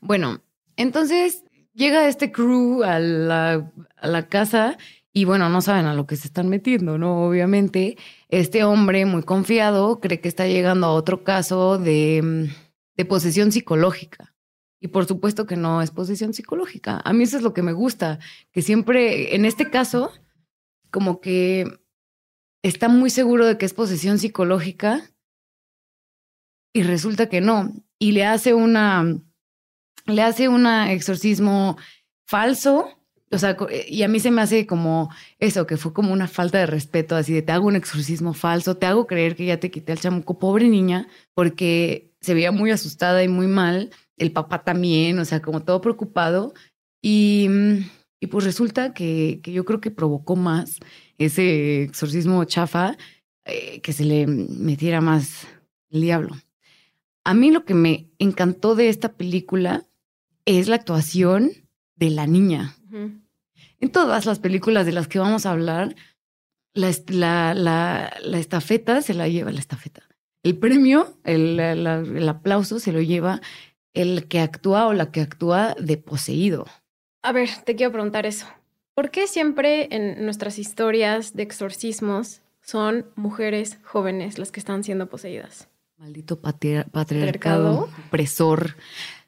[0.00, 0.42] bueno,
[0.74, 4.76] entonces llega este crew a la, a la casa
[5.12, 7.26] y bueno, no saben a lo que se están metiendo, ¿no?
[7.26, 7.96] Obviamente,
[8.28, 12.50] este hombre muy confiado cree que está llegando a otro caso de,
[12.96, 14.34] de posesión psicológica.
[14.80, 17.02] Y por supuesto que no es posesión psicológica.
[17.04, 18.18] A mí eso es lo que me gusta,
[18.52, 20.10] que siempre, en este caso,
[20.90, 21.80] como que
[22.62, 25.10] está muy seguro de que es posesión psicológica
[26.72, 27.72] y resulta que no.
[27.98, 29.04] Y le hace una,
[30.06, 31.76] le hace un exorcismo
[32.26, 32.99] falso.
[33.32, 33.56] O sea,
[33.88, 37.14] y a mí se me hace como eso, que fue como una falta de respeto,
[37.14, 40.00] así de te hago un exorcismo falso, te hago creer que ya te quité al
[40.00, 45.24] chamuco, pobre niña, porque se veía muy asustada y muy mal, el papá también, o
[45.24, 46.54] sea, como todo preocupado.
[47.00, 47.48] Y,
[48.18, 50.78] y pues resulta que, que yo creo que provocó más
[51.16, 52.96] ese exorcismo chafa,
[53.44, 55.46] eh, que se le metiera más
[55.90, 56.36] el diablo.
[57.24, 59.86] A mí lo que me encantó de esta película
[60.46, 61.52] es la actuación
[62.00, 62.74] de la niña.
[63.78, 65.94] En todas las películas de las que vamos a hablar,
[66.74, 70.02] la, la, la, la estafeta se la lleva la estafeta.
[70.42, 73.40] El premio, el, el, aplauso se lo lleva
[73.92, 76.66] el que actúa o la que actúa de poseído.
[77.22, 78.46] A ver, te quiero preguntar eso.
[78.94, 85.08] ¿Por qué siempre en nuestras historias de exorcismos son mujeres jóvenes las que están siendo
[85.08, 85.68] poseídas?
[85.98, 88.76] Maldito patriarcado, opresor.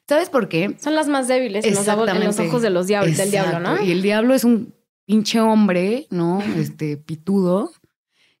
[0.07, 0.75] ¿Sabes por qué?
[0.81, 3.81] Son las más débiles en los, en los ojos de los diablos, del diablo, ¿no?
[3.81, 4.73] Y el diablo es un
[5.05, 6.41] pinche hombre, ¿no?
[6.57, 7.71] Este pitudo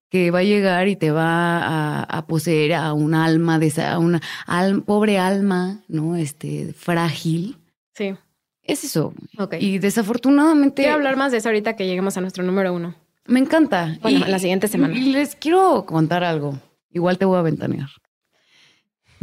[0.09, 3.93] que va a llegar y te va a, a poseer a un alma de esa,
[3.93, 4.21] a una
[4.85, 6.15] pobre alma, ¿no?
[6.15, 7.57] Este frágil.
[7.95, 8.13] Sí.
[8.61, 9.13] Es eso.
[9.37, 9.63] Okay.
[9.63, 10.83] Y desafortunadamente.
[10.83, 12.95] Quiero hablar más de eso ahorita que lleguemos a nuestro número uno.
[13.25, 13.97] Me encanta.
[14.01, 14.95] Bueno, la siguiente semana.
[14.95, 16.59] Y les quiero contar algo.
[16.91, 17.89] Igual te voy a ventanear.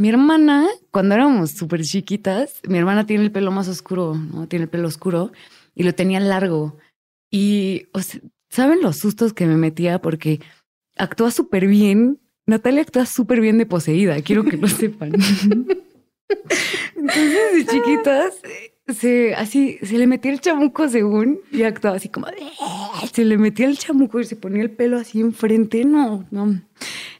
[0.01, 4.47] Mi hermana, cuando éramos súper chiquitas, mi hermana tiene el pelo más oscuro, ¿no?
[4.47, 5.31] Tiene el pelo oscuro
[5.75, 6.75] y lo tenía largo.
[7.29, 10.01] Y, o sea, ¿saben los sustos que me metía?
[10.01, 10.39] Porque
[10.97, 12.19] actúa súper bien.
[12.47, 15.11] Natalia actúa súper bien de poseída, quiero que lo sepan.
[16.95, 18.41] Entonces, de chiquitas,
[18.87, 22.25] se, así, se le metía el chamuco según y actuaba así como,
[23.13, 25.85] se le metía el chamuco y se ponía el pelo así enfrente.
[25.85, 26.59] No, no.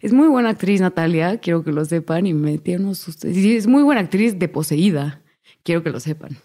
[0.02, 3.32] Es muy buena actriz, Natalia, quiero que lo sepan, y me metí unos sustos.
[3.32, 5.22] es muy buena actriz de poseída,
[5.64, 6.38] quiero que lo sepan.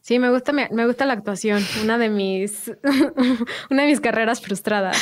[0.00, 2.72] Sí, me gusta, me, gusta la actuación, una de mis,
[3.70, 4.96] una de mis carreras frustradas.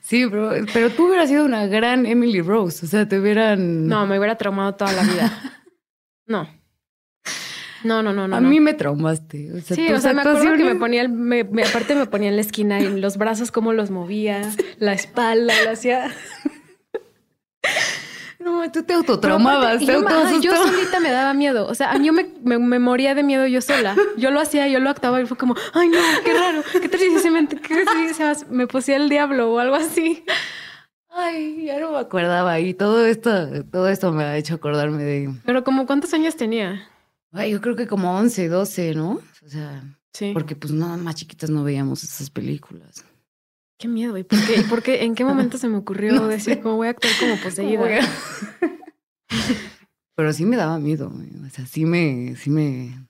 [0.00, 3.86] Sí, pero, pero tú hubieras sido una gran Emily Rose, o sea, te hubieran...
[3.86, 5.48] No, me hubiera traumado toda la vida.
[6.24, 6.48] No.
[7.82, 8.36] No, no, no, no.
[8.36, 9.52] A mí me traumaste.
[9.52, 12.36] O sea, sí, o sea, me acuerdo que me ponía, me, aparte me ponía en
[12.36, 14.42] la esquina y los brazos cómo los movía,
[14.78, 16.10] la espalda, lo hacía.
[18.42, 20.02] No, tú te autotraumabas, te yo,
[20.40, 21.66] yo solita me daba miedo.
[21.66, 23.96] O sea, yo me, me, moría de miedo yo sola.
[24.16, 26.62] Yo lo hacía, yo lo actuaba y fue como, ay no, qué raro.
[26.72, 27.84] ¿Qué tal si se me, qué
[28.50, 30.24] me posía el diablo o algo así?
[31.14, 32.58] Ay, ya no me acordaba.
[32.58, 35.34] Y todo esto, todo esto me ha hecho acordarme de.
[35.44, 36.88] Pero como cuántos años tenía?
[37.32, 39.20] Ay, yo creo que como 11, 12, ¿no?
[39.44, 40.32] O sea, sí.
[40.32, 43.04] Porque pues nada más chiquitas no veíamos esas películas.
[43.82, 44.16] Qué miedo.
[44.16, 44.62] ¿Y por qué?
[44.70, 45.02] por qué?
[45.02, 47.82] ¿En qué momento se me ocurrió decir cómo voy a actuar como poseída?
[50.14, 51.12] Pero sí me daba miedo.
[51.44, 53.08] O sea, sí me, sí me,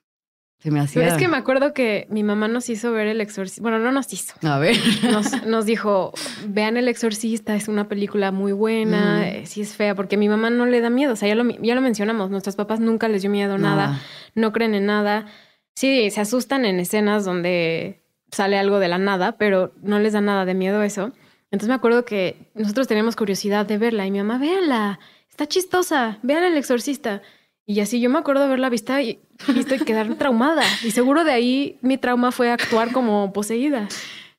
[0.60, 1.02] se me hacía.
[1.02, 3.60] Pero es que me acuerdo que mi mamá nos hizo ver el exorcista.
[3.60, 4.32] Bueno, no nos hizo.
[4.40, 4.74] A ver.
[5.12, 6.14] Nos, nos dijo,
[6.48, 9.22] vean el exorcista, es una película muy buena, mm.
[9.24, 11.12] eh, sí es fea, porque mi mamá no le da miedo.
[11.12, 14.00] O sea, ya lo, ya lo mencionamos, nuestros papás nunca les dio miedo nada,
[14.34, 15.26] no creen en nada.
[15.74, 18.01] Sí, se asustan en escenas donde
[18.32, 21.12] sale algo de la nada, pero no les da nada de miedo eso.
[21.52, 24.98] Entonces me acuerdo que nosotros teníamos curiosidad de verla y mi mamá, véanla,
[25.28, 27.22] está chistosa, vean el exorcista.
[27.66, 29.20] Y así yo me acuerdo de verla vista y,
[29.54, 30.64] visto y quedar traumada.
[30.82, 33.86] Y seguro de ahí mi trauma fue actuar como poseída.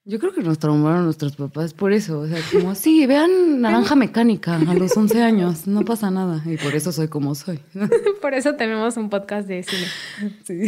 [0.06, 2.20] Yo creo que nos traumaron nuestros papás por eso.
[2.20, 6.44] O sea, como, sí, vean Naranja Mecánica a los 11 años, no pasa nada.
[6.46, 7.60] Y por eso soy como soy.
[8.22, 9.88] por eso tenemos un podcast de cine.
[10.44, 10.66] Sí.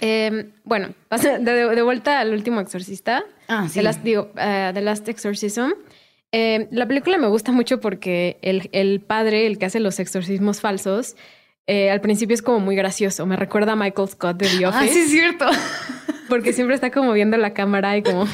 [0.00, 0.94] Eh, bueno,
[1.40, 3.24] de, vuelta al último exorcista.
[3.48, 3.80] Ah, sí.
[4.02, 5.70] Digo, uh, The Last Exorcism.
[6.30, 10.60] Eh, la película me gusta mucho porque el, el, padre, el que hace los exorcismos
[10.60, 11.16] falsos,
[11.68, 13.26] eh, al principio es como muy gracioso.
[13.26, 14.90] Me recuerda a Michael Scott de The ah, Office.
[14.90, 15.44] Ah, sí, es cierto.
[16.30, 18.26] Porque siempre está como viendo la cámara y como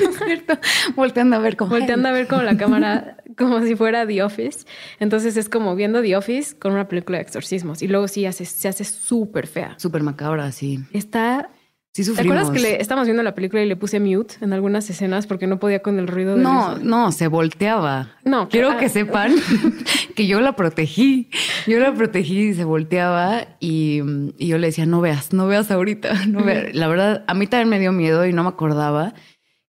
[0.96, 1.70] volteando a ver cómo.
[1.72, 4.66] Volteando a ver como la cámara, como si fuera The Office.
[5.00, 7.82] Entonces es como viendo The Office con una película de exorcismos.
[7.82, 9.74] Y luego sí hace, se hace súper fea.
[9.78, 10.84] Súper macabra, sí.
[10.92, 11.50] Está
[11.94, 14.90] Sí ¿Te acuerdas que le estábamos viendo la película y le puse mute en algunas
[14.90, 16.34] escenas porque no podía con el ruido?
[16.34, 18.16] De no, no, se volteaba.
[18.24, 19.32] No, quiero que sepan
[20.16, 21.30] que yo la protegí.
[21.68, 23.98] Yo la protegí y se volteaba y,
[24.38, 26.12] yo le decía, no veas, no veas ahorita.
[26.26, 26.40] No
[26.72, 29.14] La verdad, a mí también me dio miedo y no me acordaba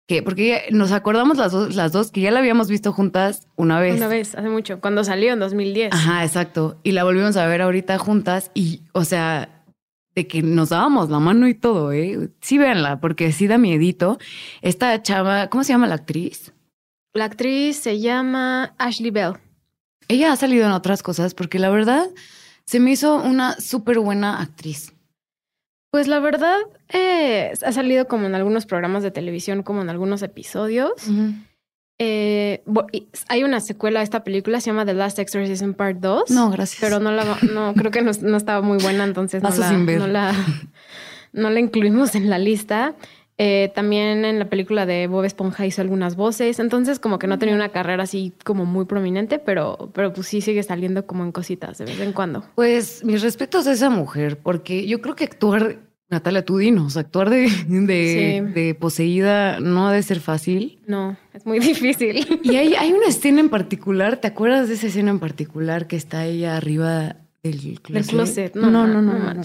[0.06, 3.80] que, porque nos acordamos las dos, las dos que ya la habíamos visto juntas una
[3.80, 3.96] vez.
[3.96, 5.92] Una vez, hace mucho, cuando salió en 2010.
[5.92, 6.78] Ajá, exacto.
[6.84, 9.53] Y la volvimos a ver ahorita juntas y, o sea,
[10.14, 12.30] de que nos dábamos la mano y todo, ¿eh?
[12.40, 14.18] Sí, véanla, porque sí da miedito.
[14.62, 16.52] Esta chava, ¿cómo se llama la actriz?
[17.12, 19.34] La actriz se llama Ashley Bell.
[20.08, 22.06] Ella ha salido en otras cosas porque la verdad
[22.64, 24.92] se me hizo una súper buena actriz.
[25.90, 26.58] Pues la verdad,
[26.92, 30.92] eh, ha salido como en algunos programas de televisión, como en algunos episodios.
[31.98, 32.64] Eh,
[33.28, 36.30] hay una secuela de esta película, se llama The Last Exorcism Part 2.
[36.30, 36.80] No, gracias.
[36.80, 40.34] Pero no la, no, creo que no, estaba muy buena, entonces no la, no la,
[41.32, 42.94] no la, incluimos en la lista.
[43.36, 47.36] Eh, también en la película de Bob Esponja hizo algunas voces, entonces como que no
[47.36, 51.32] tenía una carrera así como muy prominente, pero, pero pues sí sigue saliendo como en
[51.32, 52.44] cositas de vez en cuando.
[52.54, 55.78] Pues mis respetos a esa mujer, porque yo creo que actuar
[56.10, 60.80] Natalia, tú dinos, actuar de, de, poseída no ha de ser fácil.
[60.86, 62.40] No, es muy difícil.
[62.42, 65.96] Y hay, hay una escena en particular, ¿te acuerdas de esa escena en particular que
[65.96, 68.54] está ella arriba del closet?
[68.54, 69.42] No, no, no, no,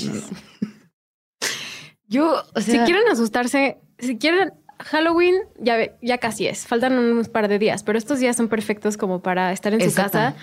[2.07, 7.29] Yo, o sea, si quieren asustarse, si quieren Halloween, ya, ya casi es, faltan unos
[7.29, 10.35] par de días, pero estos días son perfectos como para estar en su casa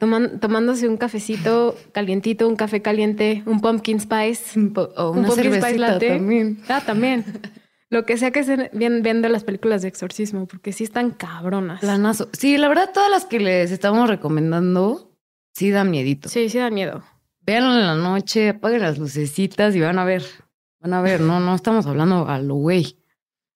[0.00, 5.78] tomándose un cafecito calientito, un café caliente, un pumpkin spice o una un pumpkin spice
[5.78, 6.08] latte.
[6.08, 6.58] también.
[6.68, 7.24] Ah, también.
[7.90, 11.80] Lo que sea que se bien viendo las películas de exorcismo, porque sí están cabronas.
[11.80, 12.28] Planazo.
[12.32, 15.16] Sí, la verdad, todas las que les estamos recomendando
[15.52, 16.28] sí dan miedito.
[16.28, 17.02] Sí, sí dan miedo.
[17.40, 20.24] Véanlo en la noche, apaguen las lucecitas y van a ver.
[20.80, 22.96] Van a ver, no, no estamos hablando a lo güey.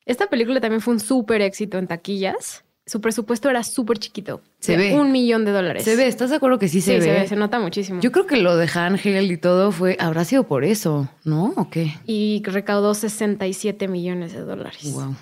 [0.04, 4.42] Esta película también fue un súper éxito en taquillas su presupuesto era súper chiquito.
[4.60, 4.94] Se ve.
[4.94, 5.84] Un millón de dólares.
[5.84, 7.00] Se ve, ¿estás de acuerdo que sí se ve?
[7.00, 8.00] Sí, se ve, se nota muchísimo.
[8.00, 11.54] Yo creo que lo de Hegel y todo fue, habrá sido por eso, ¿no?
[11.56, 11.94] ¿O qué?
[12.06, 14.92] Y recaudó 67 millones de dólares.
[14.92, 15.16] Wow.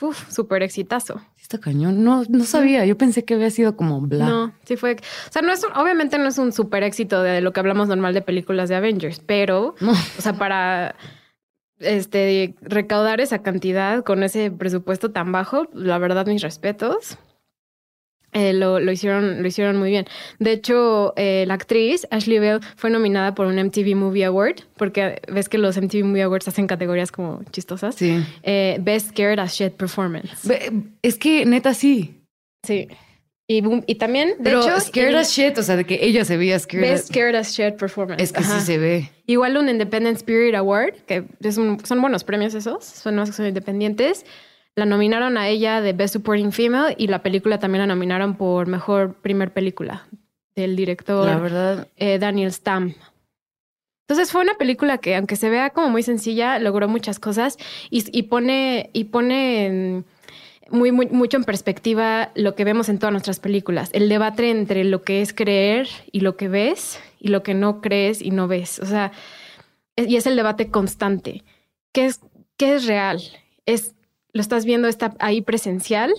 [0.00, 1.20] Uf, súper exitazo.
[1.40, 2.04] Está cañón.
[2.04, 2.86] No, no sabía.
[2.86, 4.26] Yo pensé que había sido como bla.
[4.26, 4.94] No, sí fue.
[4.94, 8.14] O sea, no es, obviamente no es un súper éxito de lo que hablamos normal
[8.14, 10.94] de películas de Avengers, pero, o sea, para
[11.80, 17.18] este, recaudar esa cantidad con ese presupuesto tan bajo, la verdad, mis respetos.
[18.32, 20.06] Eh, lo, lo, hicieron, lo hicieron muy bien.
[20.38, 25.22] De hecho, eh, la actriz Ashley Bell fue nominada por un MTV Movie Award, porque
[25.32, 27.94] ves que los MTV Movie Awards hacen categorías como chistosas.
[27.94, 28.22] Sí.
[28.42, 30.46] Eh, Best Scared as Shit Performance.
[31.00, 32.20] Es que neta sí.
[32.66, 32.88] Sí.
[33.50, 34.78] Y, y también, de Pero hecho.
[34.78, 36.90] Scared as shit, o sea, de que ella se veía scared.
[36.90, 38.22] Best Scared as shit performance.
[38.22, 39.10] Es que sí se ve.
[39.26, 43.46] Igual un Independent Spirit Award, que es son buenos premios esos, son más que son
[43.46, 44.26] independientes.
[44.76, 48.66] La nominaron a ella de Best Supporting Female y la película también la nominaron por
[48.66, 50.06] Mejor Primer Película
[50.54, 51.88] del director la verdad.
[51.96, 52.94] Eh, Daniel Stam.
[54.06, 57.56] Entonces fue una película que, aunque se vea como muy sencilla, logró muchas cosas
[57.90, 60.04] y, y pone, y pone
[60.70, 63.90] muy, mucho en perspectiva lo que vemos en todas nuestras películas.
[63.92, 67.80] El debate entre lo que es creer y lo que ves y lo que no
[67.80, 68.78] crees y no ves.
[68.78, 69.12] O sea,
[69.96, 71.44] y es el debate constante.
[71.92, 72.20] ¿Qué es,
[72.56, 73.20] qué es real?
[73.66, 73.94] Es,
[74.32, 76.12] lo estás viendo, está ahí presencial,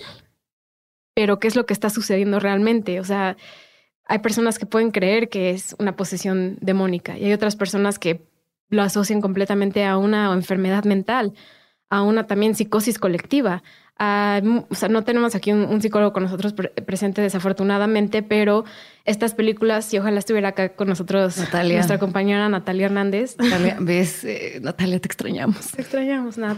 [1.14, 3.00] pero ¿qué es lo que está sucediendo realmente?
[3.00, 3.36] O sea,
[4.06, 8.22] hay personas que pueden creer que es una posesión demónica y hay otras personas que
[8.68, 11.34] lo asocian completamente a una enfermedad mental,
[11.90, 13.62] a una también psicosis colectiva,
[14.00, 16.54] o sea, no tenemos aquí un, psicólogo con nosotros
[16.86, 18.64] presente desafortunadamente, pero
[19.04, 21.74] estas películas, y ojalá estuviera acá con nosotros Natalia.
[21.74, 23.36] nuestra compañera Natalia Hernández.
[23.38, 25.72] Natalia, ves, eh, Natalia, te extrañamos.
[25.72, 26.56] Te extrañamos, Nat,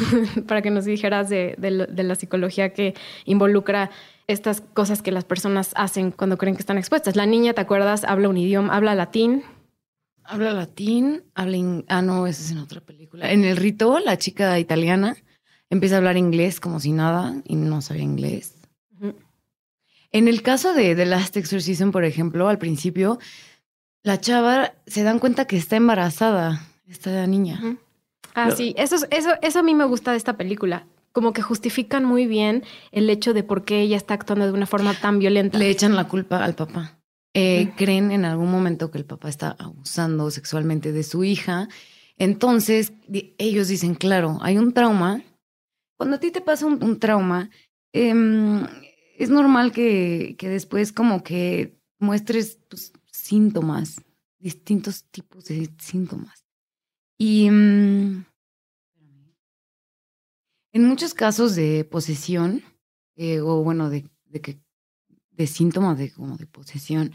[0.46, 3.90] para que nos dijeras de, de la psicología que involucra
[4.28, 7.16] estas cosas que las personas hacen cuando creen que están expuestas.
[7.16, 8.04] La niña, ¿te acuerdas?
[8.04, 9.42] Habla un idioma, habla latín.
[10.24, 11.84] Habla latín, habla...
[11.88, 13.30] Ah, no, eso es en otra película.
[13.30, 15.16] En El Rito, la chica italiana
[15.70, 18.56] empieza a hablar inglés como si nada y no sabía inglés.
[20.10, 23.18] En el caso de The Last Exorcism, por ejemplo, al principio,
[24.04, 27.78] la chava se dan cuenta que está embarazada, esta niña.
[28.34, 30.86] Ah, sí, eso, eso, eso a mí me gusta de esta película.
[31.10, 34.66] Como que justifican muy bien el hecho de por qué ella está actuando de una
[34.66, 35.58] forma tan violenta.
[35.58, 36.98] Le echan la culpa al papá.
[37.36, 41.68] Eh, creen en algún momento que el papá está abusando sexualmente de su hija
[42.16, 42.92] Entonces,
[43.38, 45.20] ellos dicen, claro, hay un trauma.
[45.96, 47.50] Cuando a ti te pasa un, trauma,
[47.92, 48.64] em,
[49.18, 54.00] es normal que, que, después como que muestres tus síntomas,
[54.38, 56.44] distintos tipos de síntomas.
[57.18, 58.24] Y mm,
[60.72, 62.62] en muchos casos de posesión,
[63.16, 64.60] eh, o bueno, de, de, que,
[65.36, 67.12] de síntomas de, como de posesión,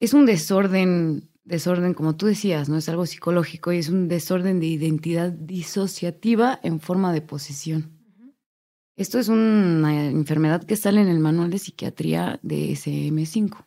[0.00, 2.76] es un desorden, desorden, como tú decías, ¿no?
[2.76, 7.96] Es algo psicológico y es un desorden de identidad disociativa en forma de posesión.
[8.96, 13.66] Esto es una enfermedad que sale en el manual de psiquiatría de SM5.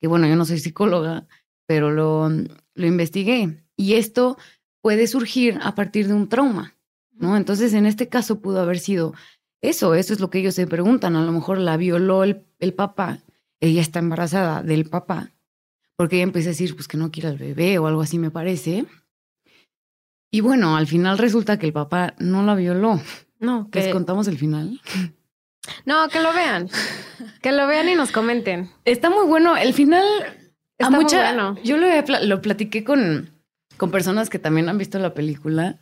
[0.00, 1.28] Que bueno, yo no soy psicóloga,
[1.66, 3.62] pero lo, lo investigué.
[3.76, 4.38] Y esto
[4.80, 6.74] puede surgir a partir de un trauma,
[7.12, 7.36] ¿no?
[7.36, 9.14] Entonces, en este caso pudo haber sido
[9.68, 11.16] eso, eso es lo que ellos se preguntan.
[11.16, 13.20] A lo mejor la violó el, el papá,
[13.60, 15.30] ella está embarazada del papá,
[15.96, 18.30] porque ella empieza a decir, pues que no quiere al bebé o algo así me
[18.30, 18.86] parece.
[20.30, 23.00] Y bueno, al final resulta que el papá no la violó.
[23.38, 23.80] No, que...
[23.80, 24.80] ¿Les contamos el final?
[25.86, 26.68] No, que lo vean.
[27.40, 28.70] Que lo vean y nos comenten.
[28.84, 29.56] Está muy bueno.
[29.56, 30.04] El final...
[30.76, 31.56] Está muy bueno.
[31.62, 31.86] Yo lo,
[32.22, 33.30] lo platiqué con,
[33.76, 35.78] con personas que también han visto la película.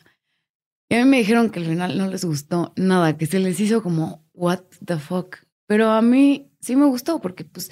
[0.93, 3.59] Y a mí me dijeron que al final no les gustó nada, que se les
[3.61, 5.37] hizo como, what the fuck.
[5.67, 7.71] Pero a mí sí me gustó porque pues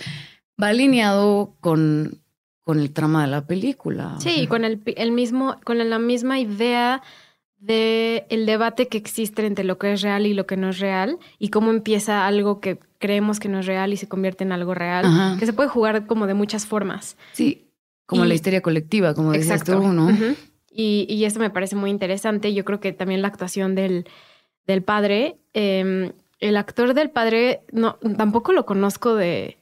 [0.60, 2.22] va alineado con,
[2.62, 4.16] con el trama de la película.
[4.20, 7.02] Sí, con el, el, mismo, con la misma idea
[7.58, 10.78] de el debate que existe entre lo que es real y lo que no es
[10.78, 14.52] real y cómo empieza algo que creemos que no es real y se convierte en
[14.52, 17.18] algo real, que se puede jugar como de muchas formas.
[17.32, 17.66] Sí,
[18.06, 20.08] como la histeria colectiva, como decías tú, ¿no?
[20.70, 22.54] Y, y, esto me parece muy interesante.
[22.54, 24.06] Yo creo que también la actuación del,
[24.66, 29.58] del padre, em, el actor del padre, no, tampoco lo conozco de...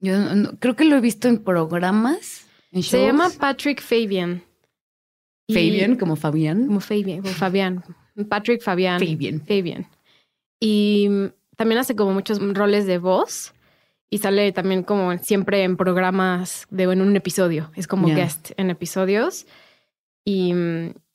[0.00, 0.14] Yo
[0.60, 2.46] creo que lo he visto en programas.
[2.80, 4.42] Se llama Patrick Fabian.
[5.48, 6.66] Fabian, como Fabián.
[6.66, 7.84] Como Fabian, como Fabián.
[8.28, 9.00] Patrick Fabian.
[9.00, 9.40] Fabian.
[9.40, 9.86] Fabian.
[10.60, 11.08] Y
[11.56, 13.52] también hace como muchos roles de voz
[14.08, 17.70] y sale también como siempre en programas de en un episodio.
[17.76, 19.46] Es como guest en episodios.
[20.30, 20.54] Y,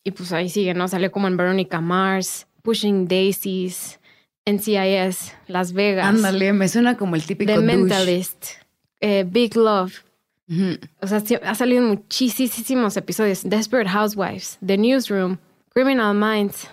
[0.03, 0.87] y pues ahí sigue, ¿no?
[0.87, 3.99] Sale como en Veronica Mars, Pushing Daisies,
[4.45, 6.07] NCIS, Las Vegas.
[6.07, 8.45] Ándale, me suena como el típico The Mentalist,
[8.99, 10.03] eh, Big Love.
[11.01, 13.43] O sea, ha salido en muchísimos episodios.
[13.43, 15.37] Desperate Housewives, The Newsroom,
[15.69, 16.67] Criminal Minds,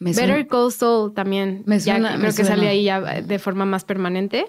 [0.00, 1.62] Better Call Saul también.
[1.64, 4.46] Me suena, creo que sale ahí ya de forma más permanente.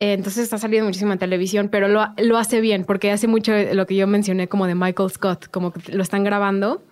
[0.00, 3.52] Eh, entonces está saliendo muchísimo en televisión, pero lo, lo hace bien porque hace mucho
[3.72, 6.82] lo que yo mencioné como de Michael Scott, como que lo están grabando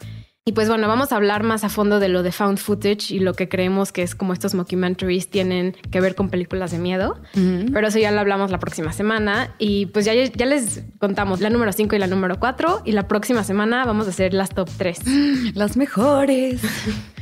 [0.46, 3.18] y pues bueno, vamos a hablar más a fondo de lo de found footage y
[3.18, 7.18] lo que creemos que es como estos mockumentaries tienen que ver con películas de miedo.
[7.32, 9.54] Pero eso ya lo hablamos la próxima semana.
[9.58, 12.82] Y pues ya, ya les contamos la número 5 y la número 4.
[12.84, 15.00] Y la próxima semana vamos a hacer las top 3.
[15.54, 16.60] Las mejores.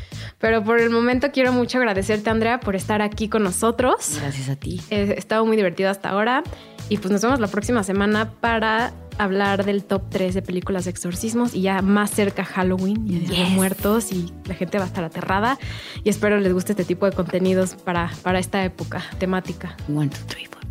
[0.43, 4.19] Pero por el momento quiero mucho agradecerte, Andrea, por estar aquí con nosotros.
[4.21, 4.83] Gracias a ti.
[4.91, 6.43] He estado muy divertido hasta ahora.
[6.89, 10.91] Y pues nos vemos la próxima semana para hablar del top 3 de películas de
[10.91, 15.05] exorcismos y ya más cerca Halloween y de muertos y la gente va a estar
[15.05, 15.59] aterrada
[16.03, 19.77] y espero les guste este tipo de contenidos para, para esta época temática.
[19.89, 20.63] One, two, three, four.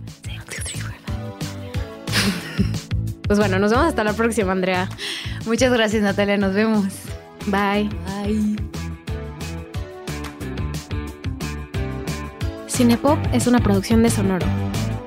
[3.32, 4.90] Pues bueno, nos vemos hasta la próxima, Andrea.
[5.46, 6.36] Muchas gracias, Natalia.
[6.36, 6.84] Nos vemos.
[7.46, 7.90] Bye.
[8.26, 8.81] Bye.
[12.72, 14.48] Cinepop es una producción de Sonoro.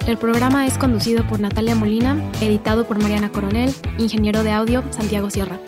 [0.06, 5.30] El programa es conducido por Natalia Molina, editado por Mariana Coronel, ingeniero de audio Santiago
[5.30, 5.58] Sierra.